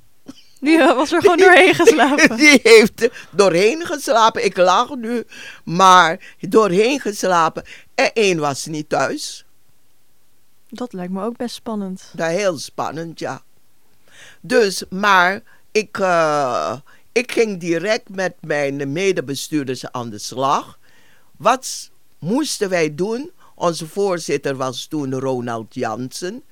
[0.60, 2.36] Die was er gewoon doorheen geslapen.
[2.46, 4.44] Die heeft doorheen geslapen.
[4.44, 5.24] Ik lag nu,
[5.64, 7.64] maar doorheen geslapen.
[7.98, 9.44] En één was niet thuis.
[10.68, 12.10] Dat lijkt me ook best spannend.
[12.12, 13.42] Dat heel spannend, ja.
[14.40, 16.76] Dus, maar ik, uh,
[17.12, 20.78] ik ging direct met mijn medebestuurders aan de slag.
[21.36, 23.30] Wat moesten wij doen?
[23.54, 26.42] Onze voorzitter was toen Ronald Jansen.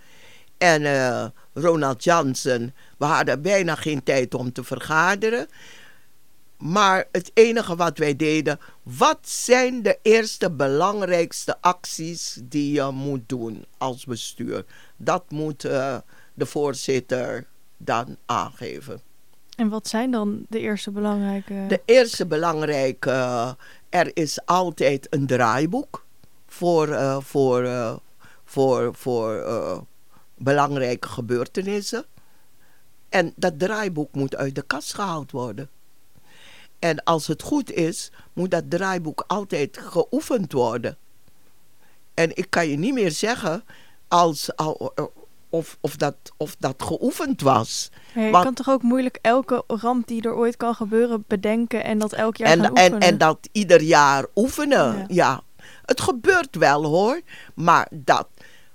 [0.58, 5.48] En uh, Ronald Jansen, we hadden bijna geen tijd om te vergaderen.
[6.58, 13.28] Maar het enige wat wij deden, wat zijn de eerste belangrijkste acties die je moet
[13.28, 14.64] doen als bestuur?
[14.96, 15.96] Dat moet uh,
[16.34, 19.00] de voorzitter dan aangeven.
[19.56, 21.64] En wat zijn dan de eerste belangrijke?
[21.68, 23.50] De eerste belangrijke, uh,
[23.88, 26.04] er is altijd een draaiboek
[26.46, 27.96] voor, uh, voor, uh,
[28.44, 29.84] voor, voor
[30.34, 32.04] belangrijke gebeurtenissen.
[33.08, 35.70] En dat draaiboek moet uit de kast gehaald worden.
[36.86, 40.96] En als het goed is, moet dat draaiboek altijd geoefend worden.
[42.14, 43.64] En ik kan je niet meer zeggen
[44.08, 44.50] als,
[45.48, 47.90] of, of, dat, of dat geoefend was.
[48.14, 51.98] Ja, je kan toch ook moeilijk elke ramp die er ooit kan gebeuren bedenken en
[51.98, 53.00] dat elk jaar en, gaan oefenen?
[53.00, 55.04] En, en dat ieder jaar oefenen, ja.
[55.08, 55.42] ja.
[55.84, 57.20] Het gebeurt wel hoor,
[57.54, 58.28] maar dat.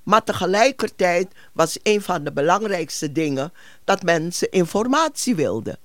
[0.03, 5.77] Maar tegelijkertijd was een van de belangrijkste dingen dat mensen informatie wilden.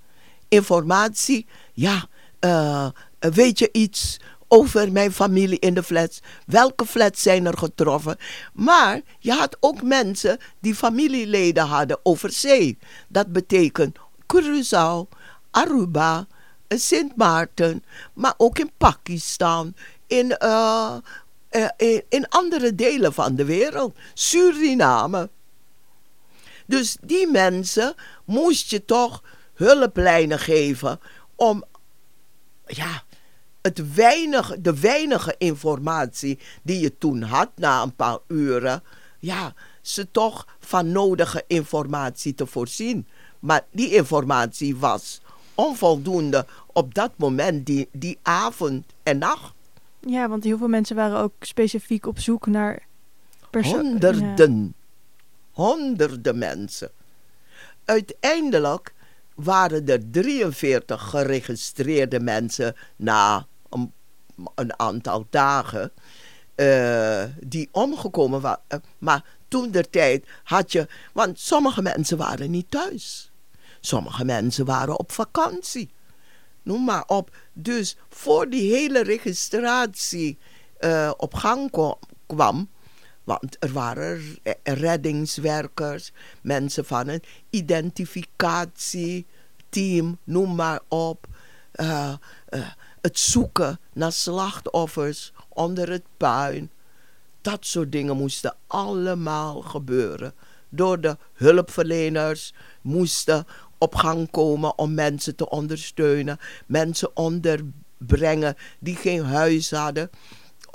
[0.48, 2.08] Informatie, ja,
[2.46, 6.20] uh, weet je iets over mijn familie in de flats?
[6.46, 8.16] Welke flats zijn er getroffen?
[8.52, 12.78] Maar je had ook mensen die familieleden hadden over zee.
[13.08, 13.98] Dat betekent
[14.34, 15.08] Curaçao,
[15.50, 16.26] Aruba,
[16.68, 19.74] Sint Maarten, maar ook in Pakistan,
[20.06, 20.96] in, uh,
[21.76, 25.28] in, in andere delen van de wereld, Suriname.
[26.66, 29.22] Dus die mensen moest je toch
[29.54, 31.00] hulplijnen geven
[31.34, 31.64] om
[32.66, 33.02] ja,
[33.62, 38.82] het weinig, de weinige informatie die je toen had na een paar uren,
[39.18, 43.06] ja, ze toch van nodige informatie te voorzien.
[43.38, 45.20] Maar die informatie was
[45.54, 49.54] onvoldoende op dat moment, die, die avond en nacht.
[50.00, 52.86] Ja, want heel veel mensen waren ook specifiek op zoek naar
[53.50, 54.74] Honderden.
[54.76, 54.84] Ja.
[55.50, 56.90] Honderden mensen.
[57.84, 58.94] Uiteindelijk
[59.36, 63.46] waren er 43 geregistreerde mensen na
[64.54, 65.92] een, aantal dagen
[66.56, 68.82] uh, die omgekomen waren.
[68.98, 73.30] Maar toen der tijd had je, want sommige mensen waren niet thuis.
[73.80, 75.90] Sommige mensen waren op vakantie.
[76.62, 77.36] Noem maar op.
[77.52, 80.38] Dus voor die hele registratie
[80.80, 81.70] uh, op gang
[82.26, 82.68] kwam,
[83.26, 91.26] want er waren reddingswerkers, mensen van een identificatieteam, noem maar op.
[91.74, 92.12] Uh,
[92.50, 92.68] uh,
[93.00, 96.70] het zoeken naar slachtoffers onder het puin.
[97.40, 100.34] Dat soort dingen moesten allemaal gebeuren.
[100.68, 103.46] Door de hulpverleners moesten
[103.78, 106.38] op gang komen om mensen te ondersteunen.
[106.66, 110.10] Mensen onderbrengen die geen huis hadden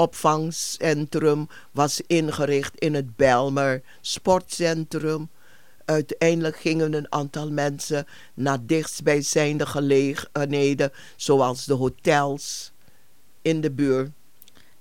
[0.02, 5.30] opvangcentrum was ingericht in het Belmer sportcentrum.
[5.86, 12.72] Uiteindelijk gingen een aantal mensen naar dichtstbijzijnde gelegenheden, zoals de hotels
[13.42, 14.10] in de buurt.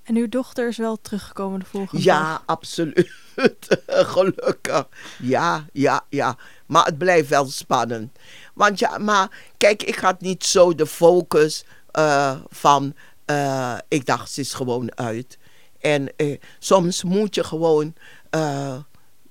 [0.03, 2.43] En uw dochter is wel teruggekomen de volgende ja, dag?
[2.47, 3.11] absoluut.
[3.87, 4.89] Gelukkig.
[5.19, 6.37] Ja, ja, ja.
[6.67, 8.19] Maar het blijft wel spannend.
[8.55, 11.65] Want ja, maar kijk, ik had niet zo de focus
[11.99, 12.95] uh, van
[13.31, 15.39] uh, ik dacht, ze is gewoon uit.
[15.81, 17.95] En uh, soms moet je gewoon
[18.31, 18.77] uh,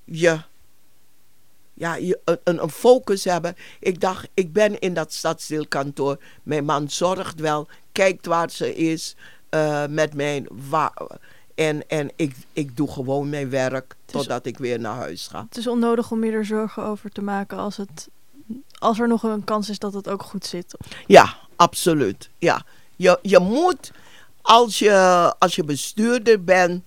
[0.04, 0.40] je,
[1.74, 3.56] ja, je, een, een, focus hebben.
[3.80, 6.18] Ik dacht, ik ben in dat stadsdeelkantoor.
[6.44, 9.16] Mijn man zorgt wel, kijkt waar ze is
[9.90, 10.48] met mijn...
[11.56, 15.46] En, en ik, ik doe gewoon mijn werk totdat ik weer naar huis ga.
[15.50, 18.10] Het is onnodig om je er zorgen over te maken als, het,
[18.78, 20.78] als er nog een kans is dat het ook goed zit.
[21.08, 22.30] Ja, absoluut.
[22.38, 22.66] Ja.
[23.00, 23.92] Je, je moet,
[24.42, 24.94] als je,
[25.40, 26.84] als je bestuurder bent,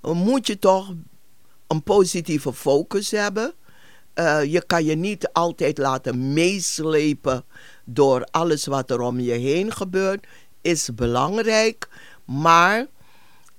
[0.00, 0.94] moet je toch
[1.66, 3.52] een positieve focus hebben.
[4.14, 7.44] Uh, je kan je niet altijd laten meeslepen
[7.84, 10.26] door alles wat er om je heen gebeurt.
[10.60, 11.88] Is belangrijk,
[12.24, 12.86] maar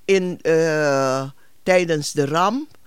[0.06, 1.30] in, uh,
[1.63, 2.77] tijdens de ramp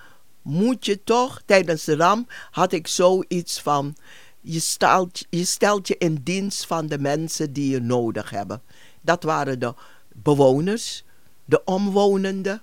[0.43, 3.97] moet je toch, tijdens de ramp had ik zoiets van,
[4.41, 8.63] je stelt je in dienst van de mensen die je nodig hebben.
[9.05, 9.75] Dat waren de
[10.13, 11.05] bewoners,
[11.45, 12.63] de omwonenden,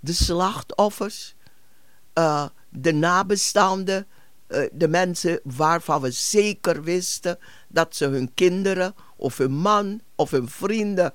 [0.00, 1.34] de slachtoffers,
[2.14, 4.06] uh, de nabestaanden,
[4.48, 10.30] uh, de mensen waarvan we zeker wisten dat ze hun kinderen of hun man of
[10.30, 11.14] hun vrienden,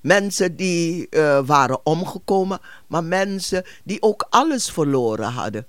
[0.00, 5.66] mensen die uh, waren omgekomen, maar mensen die ook alles verloren hadden.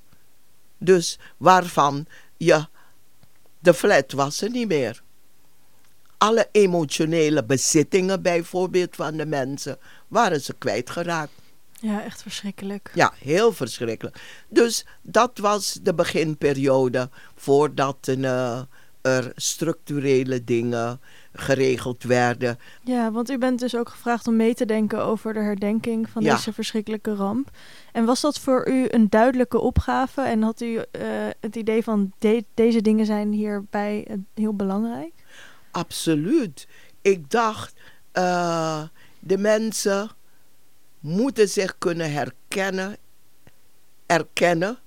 [0.77, 2.05] Dus waarvan
[2.37, 2.67] je,
[3.59, 5.05] de flat was er niet meer
[6.17, 9.77] alle emotionele bezittingen bijvoorbeeld van de mensen
[10.07, 11.31] waren ze kwijtgeraakt.
[11.79, 12.91] Ja, echt verschrikkelijk.
[12.93, 14.43] Ja, heel verschrikkelijk.
[14.49, 18.61] Dus dat was de beginperiode voordat uh,
[19.01, 20.99] er structurele dingen
[21.33, 22.59] geregeld werden.
[22.83, 26.23] Ja, want u bent dus ook gevraagd om mee te denken over de herdenking van
[26.23, 27.49] deze verschrikkelijke ramp.
[27.91, 30.21] En was dat voor u een duidelijke opgave?
[30.21, 30.81] En had u uh,
[31.39, 35.13] het idee van de deze dingen zijn hierbij uh, heel belangrijk?
[35.77, 36.67] Absoluut.
[37.01, 37.73] Ik dacht,
[38.13, 38.83] uh,
[39.19, 40.09] de mensen
[40.99, 42.97] moeten zich kunnen herkennen,
[44.05, 44.77] erkennen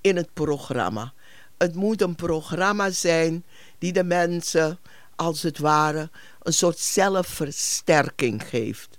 [0.00, 1.12] in het programma.
[1.58, 3.44] Het moet een programma zijn
[3.78, 4.78] die de mensen,
[5.16, 6.10] als het ware,
[6.42, 8.98] een soort zelfversterking geeft.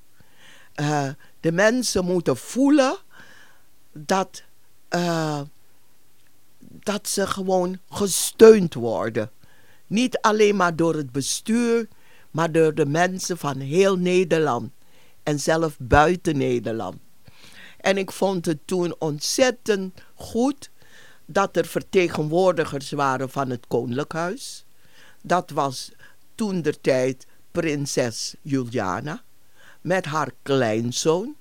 [0.75, 2.97] Uh, de mensen moeten voelen
[3.93, 4.43] dat,
[4.89, 5.41] uh,
[6.60, 9.32] dat ze gewoon gesteund worden.
[9.87, 11.87] Niet alleen maar door het bestuur,
[12.31, 14.71] maar door de mensen van heel Nederland
[15.23, 16.97] en zelf buiten Nederland.
[17.77, 20.71] En ik vond het toen ontzettend goed
[21.25, 24.65] dat er vertegenwoordigers waren van het Koninklijk Huis.
[25.21, 25.91] Dat was
[26.35, 29.23] toen der tijd prinses Juliana
[29.81, 31.35] met haar kleinzoon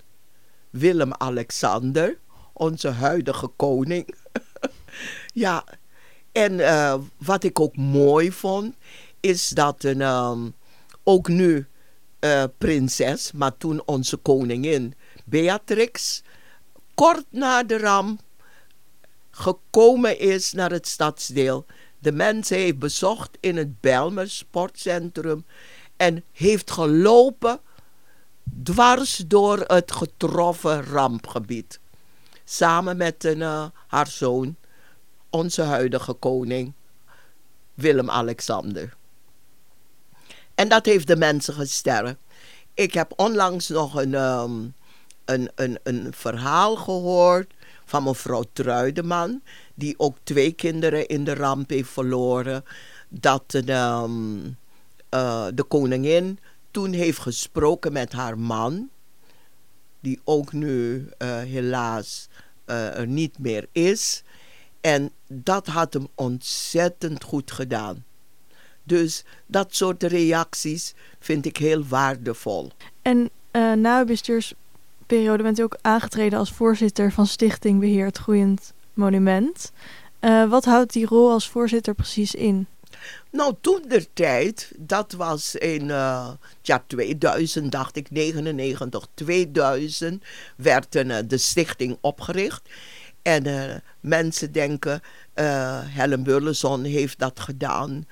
[0.70, 2.18] Willem-Alexander,
[2.52, 4.14] onze huidige koning.
[5.44, 5.64] ja,
[6.32, 8.74] en uh, wat ik ook mooi vond,
[9.20, 10.54] is dat een, um,
[11.02, 11.66] ook nu
[12.20, 16.22] uh, prinses, maar toen onze koningin Beatrix,
[16.94, 18.20] kort na de ramp
[19.30, 21.66] gekomen is naar het stadsdeel.
[21.98, 25.44] De mensen heeft bezocht in het Belmer Sportcentrum
[25.96, 27.60] en heeft gelopen
[28.62, 31.80] dwars door het getroffen rampgebied.
[32.44, 34.56] Samen met een, uh, haar zoon
[35.32, 36.72] onze huidige koning,
[37.74, 38.96] Willem-Alexander.
[40.54, 42.18] En dat heeft de mensen gesterkt.
[42.74, 44.74] Ik heb onlangs nog een, um,
[45.24, 47.52] een, een, een verhaal gehoord
[47.84, 49.42] van mevrouw Truideman,
[49.74, 52.64] die ook twee kinderen in de ramp heeft verloren.
[53.08, 54.38] dat ehm,
[55.08, 56.38] eh, de koningin
[56.70, 58.90] toen heeft gesproken met haar man,
[60.00, 62.28] die ook nu uh, helaas
[62.66, 64.22] uh, er niet meer is.
[64.82, 68.04] En dat had hem ontzettend goed gedaan.
[68.82, 72.70] Dus dat soort reacties vind ik heel waardevol.
[73.02, 78.18] En uh, na uw bestuursperiode bent u ook aangetreden als voorzitter van Stichting Beheer het
[78.18, 79.72] Groeiend Monument.
[80.20, 82.66] Uh, wat houdt die rol als voorzitter precies in?
[83.30, 86.30] Nou, toen de tijd, dat was in uh,
[86.62, 90.24] ja, 2000, dacht ik, 99, 2000,
[90.56, 92.68] werd uh, de stichting opgericht.
[93.22, 95.00] En uh, mensen denken,
[95.84, 98.06] Helen Burleson heeft dat gedaan.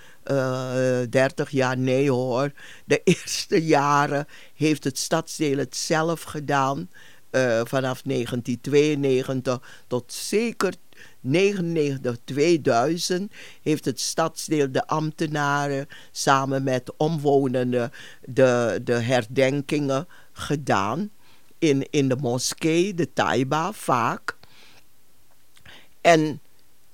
[1.11, 2.53] 30 jaar, nee hoor.
[2.85, 6.89] De eerste jaren heeft het stadsdeel het zelf gedaan.
[7.65, 10.75] vanaf 1992 tot zeker
[11.21, 13.33] 99, 2000
[13.63, 17.93] heeft het stadsdeel de ambtenaren samen met omwonenden
[18.25, 21.11] de, de herdenkingen gedaan.
[21.59, 24.39] In, in de moskee, de Taiba, vaak.
[26.01, 26.41] En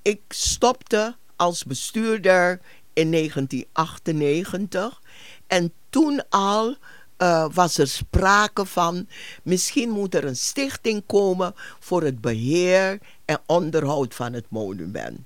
[0.01, 2.59] ik stopte als bestuurder
[2.93, 5.01] in 1998.
[5.47, 6.75] En toen al
[7.17, 9.07] uh, was er sprake van,
[9.43, 15.19] misschien moet er een stichting komen voor het beheer en onderhoud van het monument.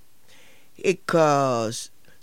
[0.76, 1.66] Ik, uh,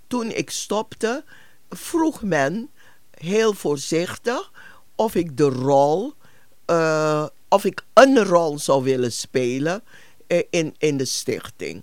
[0.06, 1.24] toen ik stopte,
[1.70, 2.70] vroeg men
[3.10, 4.52] heel voorzichtig
[4.94, 6.12] of ik de rol,
[6.66, 9.82] uh, of ik een rol zou willen spelen
[10.50, 11.82] in, in de stichting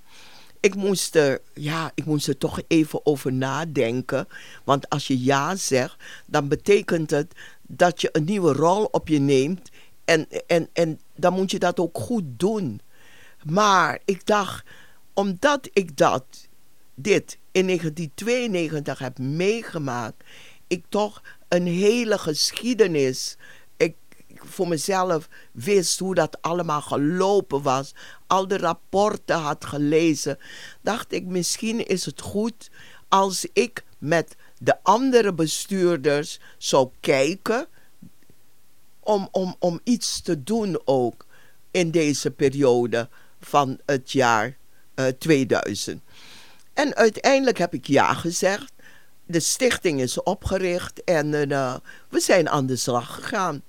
[0.66, 4.28] ik moest, er, ja, ik moest er toch even over nadenken.
[4.64, 9.20] Want als je ja zegt, dan betekent het dat je een nieuwe rol op je
[9.20, 9.70] neemt.
[10.06, 12.82] En, en, en dan moet je dat ook goed doen.
[13.44, 14.66] Maar ik dacht,
[15.14, 16.26] omdat ik dat,
[16.96, 20.24] dit in 1992 heb meegemaakt,
[20.68, 23.38] ik toch een hele geschiedenis
[24.50, 27.94] voor mezelf wist hoe dat allemaal gelopen was,
[28.28, 30.38] al de rapporten had gelezen,
[30.82, 32.70] dacht ik misschien is het goed
[33.08, 37.68] als ik met de andere bestuurders zou kijken
[39.00, 41.26] om, om, om iets te doen ook
[41.72, 44.58] in deze periode van het jaar
[44.96, 46.02] uh, eh, 2000.
[46.74, 48.74] En uiteindelijk heb ik ja gezegd.
[49.26, 51.76] De stichting is opgericht en uh,
[52.10, 53.62] we zijn aan de slag gegaan.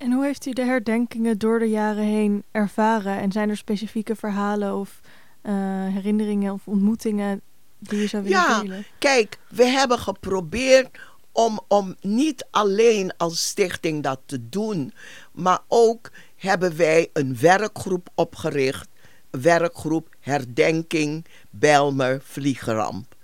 [0.00, 3.18] En hoe heeft u de herdenkingen door de jaren heen ervaren?
[3.18, 5.00] En zijn er specifieke verhalen of
[5.42, 5.52] uh,
[5.86, 7.40] herinneringen of ontmoetingen
[7.78, 8.84] die je zou willen ja, delen?
[8.98, 10.98] Kijk, we hebben geprobeerd
[11.32, 14.92] om, om niet alleen als stichting dat te doen,
[15.32, 18.88] maar ook hebben wij een werkgroep opgericht.
[19.30, 23.14] Werkgroep Herdenking Belmer Vliegeramp.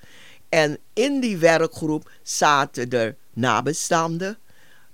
[0.48, 4.38] En in die werkgroep zaten er nabestaanden,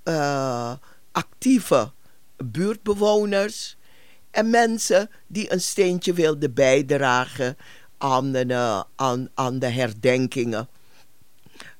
[0.05, 0.73] uh,
[1.13, 1.93] actieve
[2.37, 3.77] buurtbewoners
[4.31, 7.57] en mensen die een steentje wilden bijdragen
[7.99, 10.69] aan de, uh, aan, aan de herdenkingen.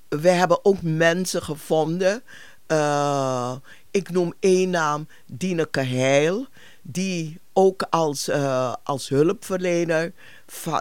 [0.09, 2.23] We hebben ook mensen gevonden.
[2.69, 3.55] Uh,
[3.91, 6.47] ik noem één naam, Dineke Heil,
[6.83, 10.13] die ook als, uh, als hulpverlener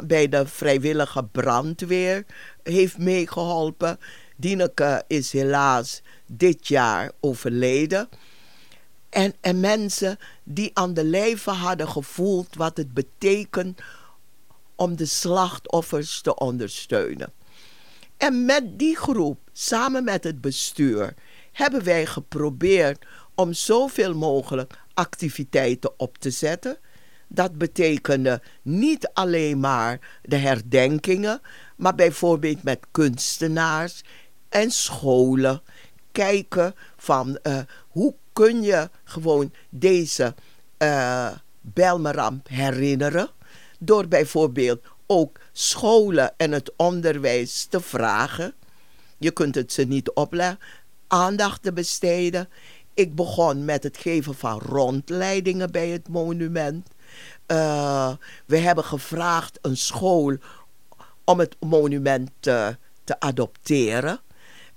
[0.04, 2.26] bij de vrijwillige brandweer
[2.64, 4.00] heeft meegeholpen.
[4.36, 8.10] Dineke is helaas dit jaar overleden.
[9.12, 13.82] En, en mensen die aan de lijve hadden gevoeld wat het betekent
[14.76, 17.34] om de slachtoffers te ondersteunen.
[18.18, 21.14] En met die groep, samen met het bestuur,
[21.52, 23.06] hebben wij geprobeerd
[23.36, 26.78] om zoveel mogelijk activiteiten op te zetten.
[27.28, 31.42] Dat betekende niet alleen maar de herdenkingen,
[31.76, 34.04] maar bijvoorbeeld met kunstenaars
[34.50, 35.62] en scholen.
[36.12, 40.36] Kijken van uh, hoe kun je gewoon deze
[40.78, 41.32] uh,
[42.48, 43.30] herinneren.
[43.80, 48.54] Door bijvoorbeeld ook scholen en het onderwijs te vragen.
[49.18, 50.60] Je kunt het ze niet opleggen.
[51.08, 52.50] Aandacht te besteden.
[52.94, 56.88] Ik begon met het geven van rondleidingen bij het monument.
[57.48, 58.12] Uh,
[58.46, 60.38] we hebben gevraagd een school
[61.24, 64.20] om het monument te, te adopteren.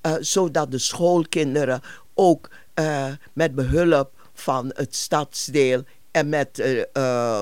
[0.02, 1.80] Uh, zodat de schoolkinderen
[2.14, 2.50] ook
[2.80, 7.40] uh, met behulp van het stadsdeel en met uh, uh,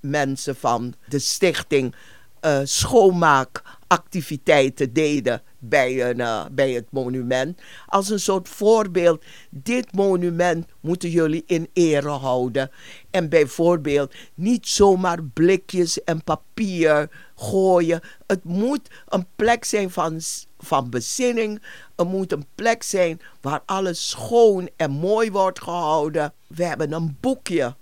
[0.00, 1.94] mensen van de stichting
[2.40, 7.60] uh, schoonmaakactiviteiten deden bij, een, bij het monument.
[7.86, 12.70] Als een soort voorbeeld, dit monument moeten jullie in ere houden.
[13.10, 18.00] En bijvoorbeeld niet zomaar blikjes en papier gooien.
[18.26, 20.20] Het moet een plek zijn van,
[20.66, 21.62] van bezinning.
[21.96, 26.32] Het moet een plek zijn waar alles schoon en mooi wordt gehouden.
[26.46, 27.74] We hebben een boekje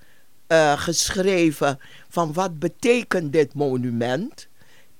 [0.48, 1.78] uh, geschreven
[2.08, 4.48] van wat betekent dit monument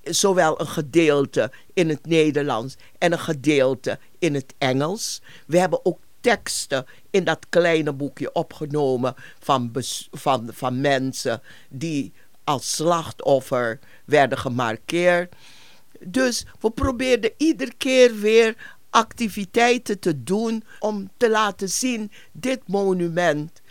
[0.03, 5.23] zowel een gedeelte in het Nederlands en een gedeelte in het Engels.
[5.47, 9.71] We hebben ook teksten in dat kleine boekje opgenomen van,
[10.11, 12.13] van, van mensen die
[12.45, 15.35] als slachtoffer werden gemarkeerd.
[16.01, 18.57] Dus we probeerden iedere keer weer
[18.91, 23.63] activiteiten te doen om te laten zien: dit monument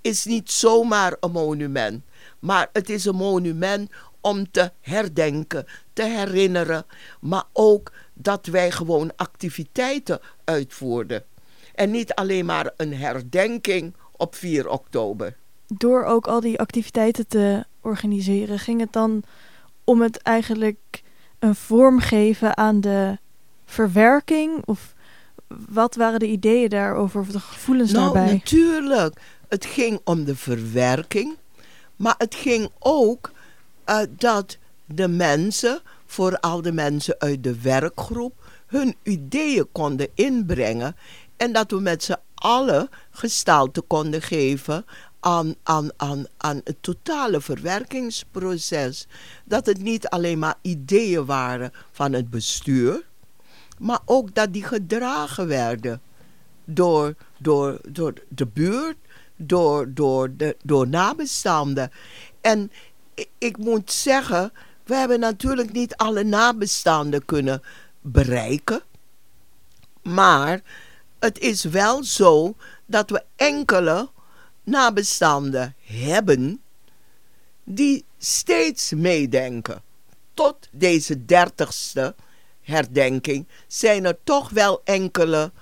[0.00, 2.04] is niet zomaar een monument,
[2.38, 3.90] maar het is een monument
[4.20, 6.84] om te herdenken, te herinneren,
[7.20, 11.24] maar ook dat wij gewoon activiteiten uitvoerden.
[11.74, 15.36] En niet alleen maar een herdenking op 4 oktober.
[15.66, 19.22] Door ook al die activiteiten te organiseren, ging het dan
[19.84, 21.02] om het eigenlijk
[21.40, 23.18] een vorm geven aan de
[23.64, 24.62] verwerking?
[24.64, 24.94] Of
[25.68, 28.32] wat waren de ideeën daarover, of de gevoelens nou, daarbij?
[28.32, 31.36] Natuurlijk, het ging om de verwerking,
[31.96, 33.30] maar het ging ook
[33.86, 38.34] uh, dat de mensen, vooral de mensen uit de werkgroep,
[38.66, 40.96] hun ideeën konden inbrengen
[41.36, 44.84] en dat we met z'n allen gestalte konden geven
[45.20, 49.06] aan, aan, aan, aan het totale verwerkingsproces.
[49.44, 53.08] Dat het niet alleen maar ideeën waren van het bestuur,
[53.78, 56.00] maar ook dat die gedragen werden
[56.64, 58.96] door, door, door de buurt,
[59.36, 61.90] door, door, de, door nabestaanden.
[62.40, 62.70] En
[63.38, 64.52] ik moet zeggen,
[64.84, 67.62] we hebben natuurlijk niet alle nabestaanden kunnen
[68.00, 68.82] bereiken.
[70.02, 70.60] Maar
[71.18, 72.54] het is wel zo
[72.86, 74.08] dat we enkele
[74.70, 76.62] nabestaanden hebben
[77.64, 79.82] die steeds meedenken.
[80.34, 82.14] Tot deze dertigste
[82.60, 85.52] herdenking zijn er toch wel enkele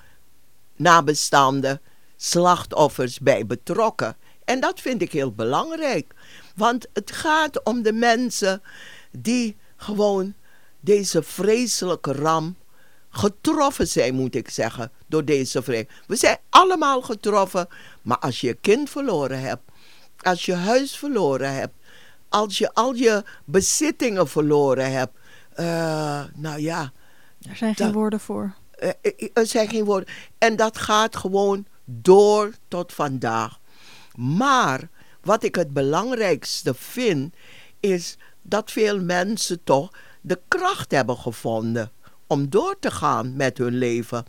[0.76, 1.80] nabestaanden
[2.16, 4.16] slachtoffers bij betrokken.
[4.44, 6.14] En dat vind ik heel belangrijk.
[6.54, 8.62] Want het gaat om de mensen
[9.10, 10.34] die gewoon
[10.80, 12.56] deze vreselijke ram
[13.18, 15.88] getroffen zijn, moet ik zeggen, door deze vrede.
[16.06, 17.68] We zijn allemaal getroffen,
[18.02, 19.62] maar als je je kind verloren hebt,
[20.22, 21.74] als je huis verloren hebt,
[22.28, 25.12] als je al je bezittingen verloren hebt,
[25.56, 26.92] uh, nou ja.
[27.48, 28.54] Er zijn geen woorden voor.
[28.82, 28.90] Uh,
[29.34, 30.08] er zijn geen woorden.
[30.38, 33.58] En dat gaat gewoon door tot vandaag.
[34.16, 34.88] Maar
[35.22, 37.34] wat ik het belangrijkste vind,
[37.80, 39.90] is dat veel mensen toch
[40.20, 41.92] de kracht hebben gevonden
[42.28, 44.24] om door te gaan met hun leven.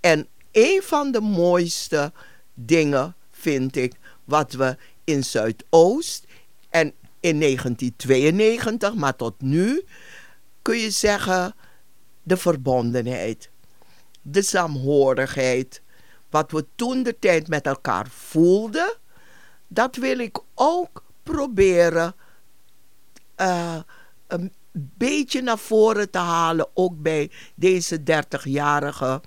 [0.00, 2.12] En een van de mooiste
[2.54, 6.24] dingen vind ik wat we in Zuidoost
[6.68, 9.84] en in 1992, maar tot nu,
[10.62, 11.54] kun je zeggen
[12.22, 13.50] de verbondenheid,
[14.22, 15.82] de saamhorigheid,
[16.30, 18.96] wat we toen de tijd met elkaar voelden
[19.68, 22.14] dat wil ik ook proberen
[23.40, 23.76] uh,
[24.76, 29.20] beetje naar voren te halen, ook bij deze 30-jarige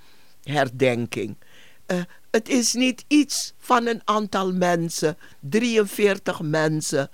[0.44, 1.38] herdenking.
[1.88, 7.10] Uh, het is niet iets van een aantal mensen, 43 mensen,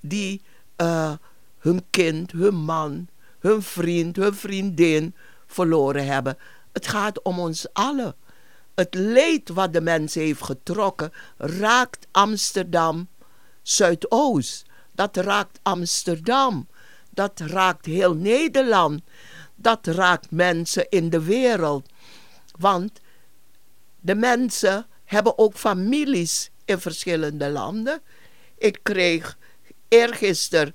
[0.00, 0.42] die
[0.76, 1.12] uh,
[1.58, 3.08] hun kind, hun man,
[3.38, 5.14] hun vriend, hun vriendin
[5.46, 6.38] verloren hebben.
[6.72, 8.14] Het gaat om ons allen
[8.74, 13.08] het leed wat de mens heeft getrokken, raakt Amsterdam
[13.62, 14.64] Zuidoost.
[14.94, 16.68] Dat raakt Amsterdam.
[17.14, 19.02] Dat raakt heel Nederland.
[19.54, 21.88] Dat raakt mensen in de wereld.
[22.58, 23.00] Want
[24.00, 28.00] de mensen hebben ook families in verschillende landen.
[28.58, 29.38] Ik kreeg
[29.88, 30.74] eergisteren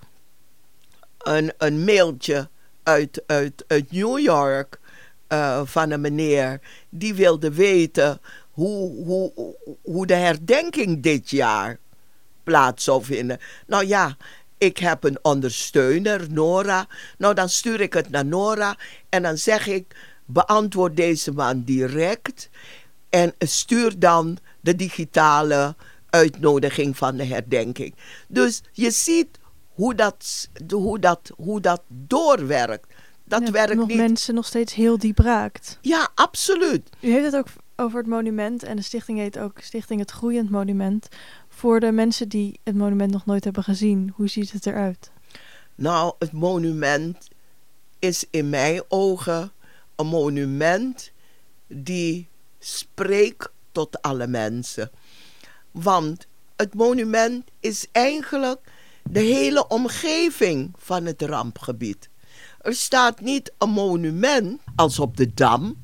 [1.17, 2.49] een, een mailtje
[2.83, 4.79] uit, uit, uit New York
[5.29, 6.59] uh, van een meneer
[6.89, 8.19] die wilde weten
[8.51, 11.79] hoe, hoe, hoe de herdenking dit jaar
[12.43, 13.39] plaats zou vinden.
[13.67, 14.17] Nou ja,
[14.57, 16.87] ik heb een ondersteuner, Nora.
[17.17, 18.77] Nou, dan stuur ik het naar Nora
[19.09, 19.95] en dan zeg ik:
[20.25, 22.49] beantwoord deze man direct
[23.09, 25.75] en stuur dan de digitale
[26.09, 27.95] uitnodiging van de herdenking.
[28.27, 29.39] Dus je ziet
[29.73, 32.93] hoe dat, hoe dat, hoe dat doorwerkt
[33.23, 33.97] dat ja, werkt nog niet.
[33.97, 35.77] mensen nog steeds heel diep raakt.
[35.81, 36.89] Ja, absoluut.
[37.01, 40.49] U heeft het ook over het monument en de stichting heet ook Stichting Het Groeiend
[40.49, 41.07] Monument.
[41.57, 45.11] Voor de mensen die het monument nog nooit hebben gezien, hoe ziet het eruit?
[45.75, 47.27] Nou, het monument
[47.99, 49.51] is in mijn ogen
[49.95, 51.11] een monument
[51.67, 52.27] die
[52.59, 54.91] spreekt tot alle mensen.
[55.71, 58.59] Want het monument is eigenlijk
[59.03, 62.09] de hele omgeving van het rampgebied.
[62.61, 65.75] Er staat niet een monument als op de dam.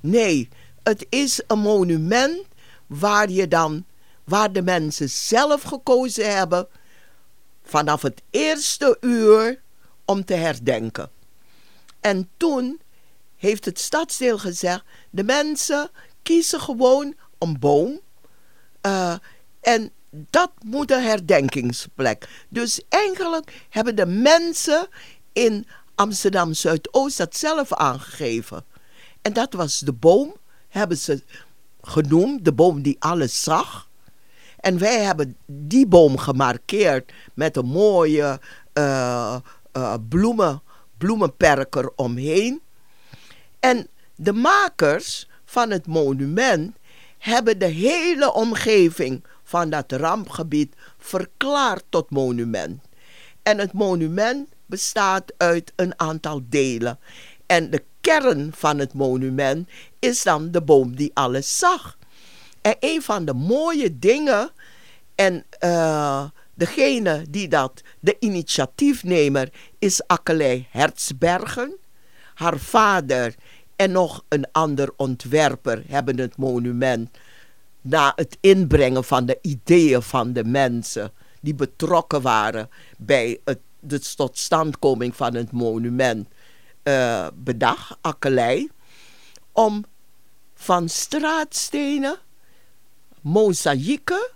[0.00, 0.48] Nee,
[0.82, 2.46] het is een monument
[2.86, 3.84] waar je dan,
[4.32, 6.68] waar de mensen zelf gekozen hebben
[7.62, 9.62] vanaf het eerste uur
[10.04, 11.10] om te herdenken.
[12.00, 12.80] En toen
[13.36, 15.90] heeft het stadsdeel gezegd: de mensen
[16.22, 18.00] kiezen gewoon een boom.
[18.86, 19.14] Uh,
[19.60, 22.44] en dat moet een herdenkingsplek.
[22.48, 24.88] Dus eigenlijk hebben de mensen
[25.32, 28.64] in Amsterdam Zuidoost dat zelf aangegeven.
[29.22, 30.36] En dat was de boom,
[30.68, 31.22] hebben ze
[31.82, 33.90] genoemd, de boom die alles zag.
[34.62, 38.40] En wij hebben die boom gemarkeerd met een mooie
[38.74, 39.36] uh,
[39.76, 40.62] uh, bloemen,
[40.98, 42.60] bloemenperker omheen.
[43.60, 46.76] En de makers van het monument
[47.18, 52.80] hebben de hele omgeving van dat rampgebied verklaard tot monument.
[53.42, 56.98] En het monument bestaat uit een aantal delen.
[57.46, 61.98] En de kern van het monument is dan de boom die alles zag.
[62.62, 64.50] En een van de mooie dingen,
[65.14, 69.48] en uh, degene die dat, de initiatiefnemer,
[69.78, 71.76] is Akkelei Hertzbergen.
[72.34, 73.34] Haar vader
[73.76, 77.10] en nog een ander ontwerper hebben het monument
[77.80, 84.00] na het inbrengen van de ideeën van de mensen die betrokken waren bij het, de
[84.16, 86.28] totstandkoming van het monument
[86.84, 88.70] uh, bedacht, Akkelei,
[89.52, 89.84] om
[90.54, 92.18] van straatstenen
[93.22, 94.30] mozaïeken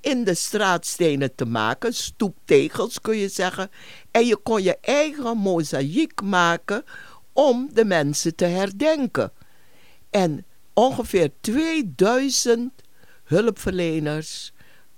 [0.00, 3.70] in de straatstenen te maken, stoeptegels kun je zeggen.
[4.10, 6.84] En je kon je eigen mozaïek maken
[7.32, 9.32] om de mensen te herdenken.
[10.10, 12.72] En ongeveer 2000
[13.24, 14.52] hulpverleners,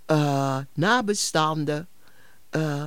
[0.06, 1.88] uh, nabestaanden,
[2.50, 2.84] uh,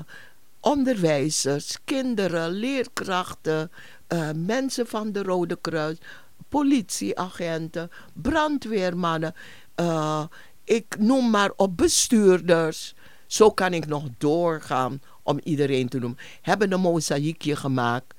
[0.59, 3.71] onderwijzers, kinderen, leerkrachten,
[4.07, 5.97] uh, mensen van de Rode Kruis,
[6.49, 9.33] politieagenten, brandweermannen,
[10.63, 12.93] ik noem maar op bestuurders.
[13.27, 16.19] Zo kan ik nog doorgaan om iedereen te noemen.
[16.41, 18.13] Hebben een mozaïekje gemaakt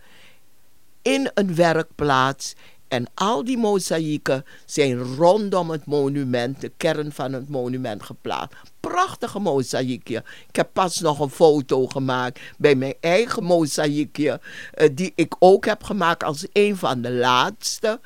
[1.03, 2.55] in een werkplaats.
[2.89, 8.57] En al die mozaïeken zijn rondom het monument, de kern van het monument geplaatst.
[8.81, 10.25] Prachtige mozaïekje.
[10.49, 14.41] Ik heb pas nog een foto gemaakt bij mijn eigen mozaïekje,
[14.75, 18.01] uh, die ik ook heb gemaakt als een van de laatste.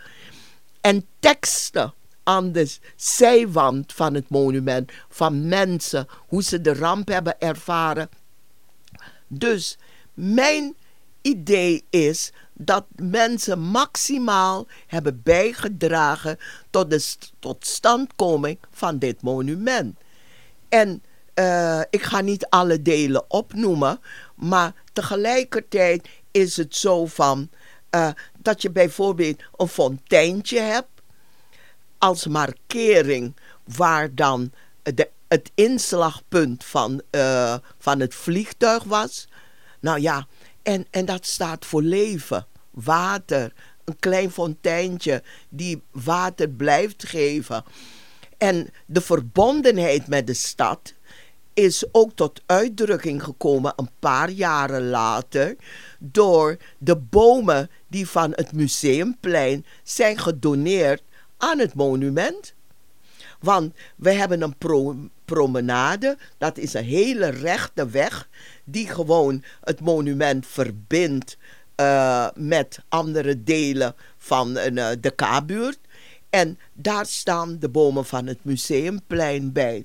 [0.81, 1.95] En teksten
[2.25, 8.09] aan de zijwand van het monument van mensen, hoe ze de ramp hebben ervaren.
[9.27, 9.79] Dus
[10.15, 10.75] mijn
[11.23, 16.39] idee is dat mensen maximaal hebben bijgedragen
[16.71, 19.99] tot de totstandkoming van dit monument.
[20.69, 21.03] En
[21.35, 24.01] uh, ik ga niet alle delen opnoemen,
[24.35, 27.49] maar tegelijkertijd is het zo van
[27.91, 28.09] uh,
[28.39, 30.94] dat je bijvoorbeeld een fonteintje hebt
[32.05, 33.37] als markering
[33.77, 34.53] waar dan
[34.83, 39.29] de, het inslagpunt van, uh, van het vliegtuig was.
[39.81, 40.27] Nou ja,
[40.63, 43.53] en, en dat staat voor leven, water,
[43.85, 47.65] een klein fonteintje die water blijft geven.
[48.39, 50.95] En de verbondenheid met de stad
[51.55, 55.57] is ook tot uitdrukking gekomen een paar jaren later
[55.99, 61.03] door de bomen die van het museumplein zijn gedoneerd
[61.37, 62.55] aan het monument.
[63.41, 68.29] Want we hebben een promenade, dat is een hele rechte weg
[68.65, 71.37] die gewoon het monument verbindt
[71.81, 75.79] uh, met andere delen van uh, de K-buurt.
[76.31, 79.85] En daar staan de bomen van het museumplein bij.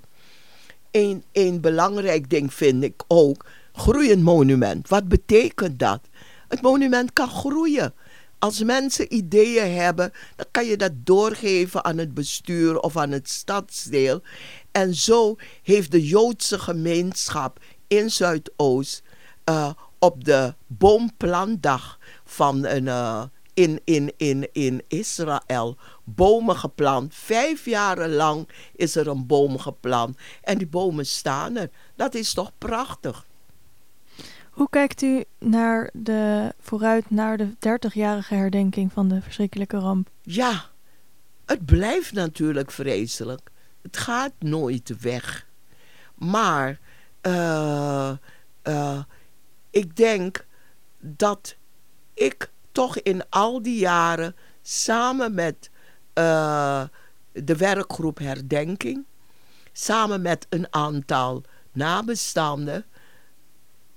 [0.91, 4.87] Een, een belangrijk ding vind ik ook, groeiend monument.
[4.87, 5.99] Wat betekent dat?
[6.47, 7.93] Het monument kan groeien.
[8.39, 13.29] Als mensen ideeën hebben, dan kan je dat doorgeven aan het bestuur of aan het
[13.29, 14.21] stadsdeel.
[14.71, 19.03] En zo heeft de Joodse gemeenschap in Zuidoost
[19.49, 23.23] uh, op de boomplandag van een, uh,
[23.53, 27.15] in, in, in, in Israël bomen geplant.
[27.15, 30.17] Vijf jaren lang is er een boom geplant.
[30.41, 31.69] En die bomen staan er.
[31.95, 33.27] Dat is toch prachtig.
[34.59, 40.09] Hoe kijkt u naar de, vooruit naar de 30-jarige herdenking van de verschrikkelijke ramp?
[40.21, 40.69] Ja,
[41.45, 43.51] het blijft natuurlijk vreselijk.
[43.81, 45.47] Het gaat nooit weg.
[46.15, 46.79] Maar
[47.21, 48.11] uh,
[48.63, 48.99] uh,
[49.69, 50.45] ik denk
[50.99, 51.55] dat
[52.13, 55.69] ik toch in al die jaren samen met
[56.13, 56.83] uh,
[57.31, 59.05] de werkgroep Herdenking,
[59.71, 62.85] samen met een aantal nabestaanden,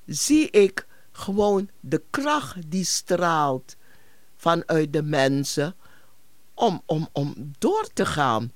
[0.06, 3.76] zie ik gewoon de kracht die straalt
[4.36, 5.76] vanuit de mensen
[6.54, 8.52] om, om, om door te gaan.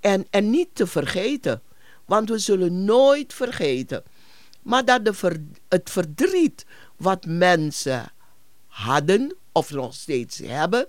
[0.00, 1.62] En, en niet te vergeten,
[2.04, 4.02] want we zullen nooit vergeten.
[4.62, 6.66] Maar dat de het verdriet
[6.96, 8.12] wat mensen
[8.66, 10.88] hadden of nog steeds hebben,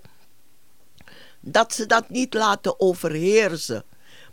[1.40, 3.84] dat ze dat niet laten overheersen.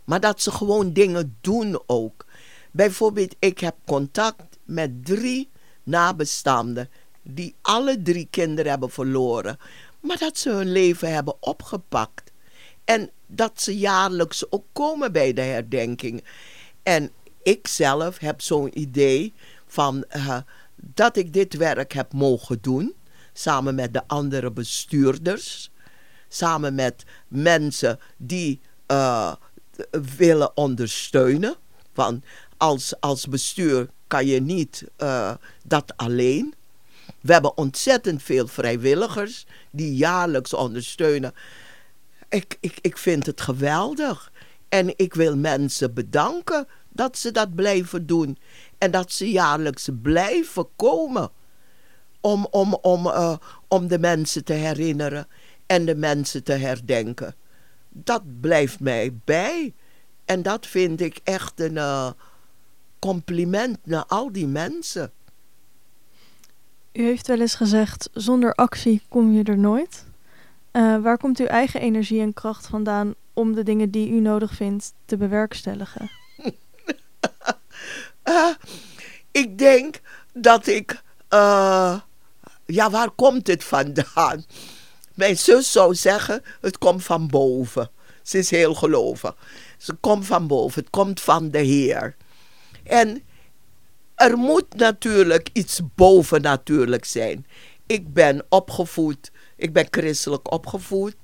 [0.04, 2.26] Maar dat ze gewoon dingen doen ook.
[2.70, 5.50] Bijvoorbeeld, ik heb contact met drie
[5.82, 6.90] nabestaanden
[7.22, 9.58] die alle drie kinderen hebben verloren.
[10.00, 12.32] Maar dat ze hun leven hebben opgepakt.
[12.84, 16.24] En dat ze jaarlijks ook komen bij de herdenking.
[16.82, 17.10] En
[17.42, 19.32] ik zelf heb zo'n idee
[19.66, 20.38] van uh,
[20.76, 22.94] dat ik dit werk heb mogen doen.
[23.32, 25.70] Samen met de andere bestuurders.
[26.28, 29.34] Samen met mensen die uh,
[30.16, 31.56] willen ondersteunen.
[31.94, 32.24] Want
[32.56, 35.34] als, als bestuur kan je niet uh,
[35.64, 36.54] dat alleen.
[37.20, 41.34] We hebben ontzettend veel vrijwilligers die jaarlijks ondersteunen.
[42.28, 44.32] Ik, ik, ik vind het geweldig.
[44.68, 48.38] En ik wil mensen bedanken dat ze dat blijven doen.
[48.78, 51.30] En dat ze jaarlijks blijven komen.
[52.20, 53.36] Om, om, om, uh,
[53.68, 55.26] om de mensen te herinneren
[55.66, 57.34] en de mensen te herdenken.
[57.88, 59.74] Dat blijft mij bij.
[60.24, 62.10] En dat vind ik echt een uh,
[63.02, 65.12] compliment naar al die mensen.
[66.92, 70.04] U heeft wel eens gezegd: zonder actie kom je er nooit.
[70.72, 74.54] Uh, waar komt uw eigen energie en kracht vandaan om de dingen die u nodig
[74.54, 76.10] vindt te bewerkstelligen?
[78.24, 78.48] uh,
[79.42, 80.00] ik denk
[80.32, 81.02] dat ik.
[81.30, 82.00] Uh,
[82.66, 84.44] ja, waar komt het vandaan?
[85.14, 87.90] Mijn zus zou zeggen: het komt van boven.
[88.22, 89.36] Ze is heel gelovig.
[89.78, 90.80] Ze komt van boven.
[90.80, 92.16] Het komt van de Heer.
[92.92, 93.22] En
[94.14, 97.46] er moet natuurlijk iets bovennatuurlijk zijn.
[97.86, 101.16] Ik ben opgevoed, ik ben christelijk opgevoed.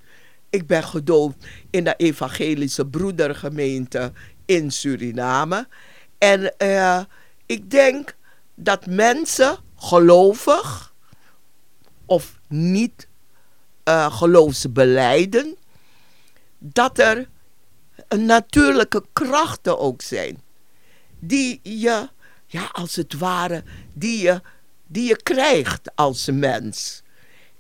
[0.51, 4.13] Ik ben gedoopt in de evangelische broedergemeente
[4.45, 5.69] in Suriname.
[6.19, 7.01] En uh,
[7.47, 8.17] ik denk
[8.55, 10.95] dat mensen gelovig
[12.07, 13.09] of niet
[13.85, 15.57] uh, geloofsbeleiden,
[16.59, 17.29] dat er
[18.17, 20.47] natuurlijke krachten ook zijn.
[21.19, 22.09] Die je,
[22.47, 23.63] ja, als het ware,
[23.93, 24.41] die je,
[24.87, 27.03] die je krijgt als mens.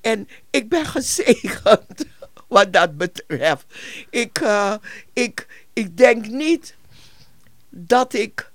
[0.00, 2.04] En ik ben gezegend
[2.48, 3.64] wat dat betreft.
[4.10, 4.74] Ik, uh,
[5.12, 6.76] ik, ik denk niet
[7.68, 8.50] dat ik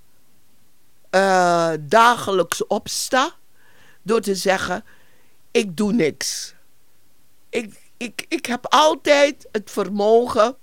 [1.11, 3.35] uh, dagelijks opsta
[4.01, 4.83] door te zeggen:
[5.51, 6.53] ik doe niks.
[7.49, 10.55] Ik, ik, ik heb altijd het vermogen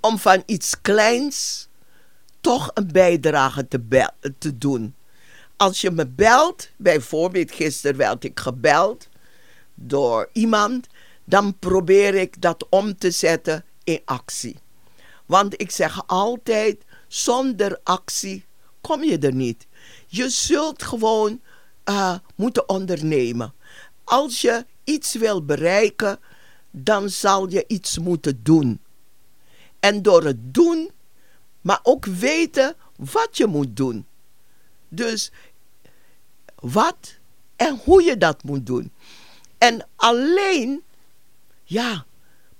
[0.00, 1.68] om van iets kleins
[2.40, 4.94] toch een bijdrage te, te doen.
[5.56, 9.08] Als je me belt, bijvoorbeeld gisteren werd ik gebeld
[9.74, 10.86] door iemand,
[11.24, 14.58] dan probeer ik dat om te zetten in actie.
[15.26, 18.44] Want ik zeg altijd, zonder actie
[18.80, 19.66] kom je er niet.
[20.06, 21.40] Je zult gewoon
[21.84, 23.54] uh, moeten ondernemen.
[24.04, 26.18] Als je iets wil bereiken,
[26.70, 28.80] dan zal je iets moeten doen.
[29.80, 30.90] En door het doen,
[31.60, 34.06] maar ook weten wat je moet doen.
[34.88, 35.32] Dus
[36.54, 37.18] wat
[37.56, 38.92] en hoe je dat moet doen.
[39.58, 40.82] En alleen,
[41.64, 42.04] ja,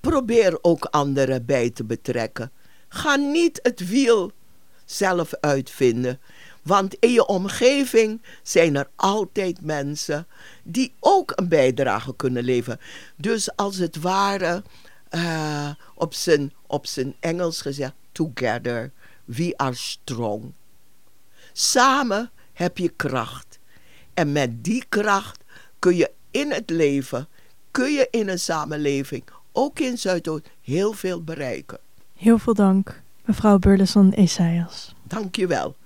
[0.01, 2.53] probeer ook anderen bij te betrekken.
[2.89, 4.33] Ga niet het wiel
[4.85, 6.21] zelf uitvinden.
[6.63, 10.27] Want in je omgeving zijn er altijd mensen
[10.63, 12.81] die ook een bijdrage kunnen leveren.
[13.17, 14.63] Dus als het ware,
[15.11, 18.93] uh, op, zijn, op zijn Engels gezegd, together,
[19.25, 20.53] we are strong.
[21.53, 23.59] Samen heb je kracht.
[24.15, 25.45] En met die kracht
[25.79, 27.29] kun je in het leven,
[27.71, 31.79] kun je in een samenleving, ook in Zuidoost, heel veel bereiken.
[32.17, 34.95] Heel veel dank, mevrouw Burleson Esaias.
[35.03, 35.77] Dank je wel.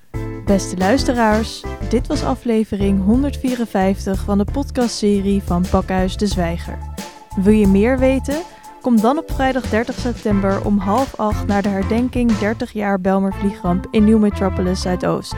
[0.45, 6.79] Beste luisteraars, dit was aflevering 154 van de podcastserie van Pakhuis de Zwijger.
[7.37, 8.43] Wil je meer weten?
[8.85, 13.35] Kom dan op vrijdag 30 september om half acht naar de herdenking 30 jaar Belmer
[13.35, 15.35] vliegramp in Nieuw Metropolis Zuidoost.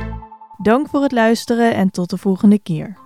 [0.62, 3.05] Dank voor het luisteren en tot de volgende keer.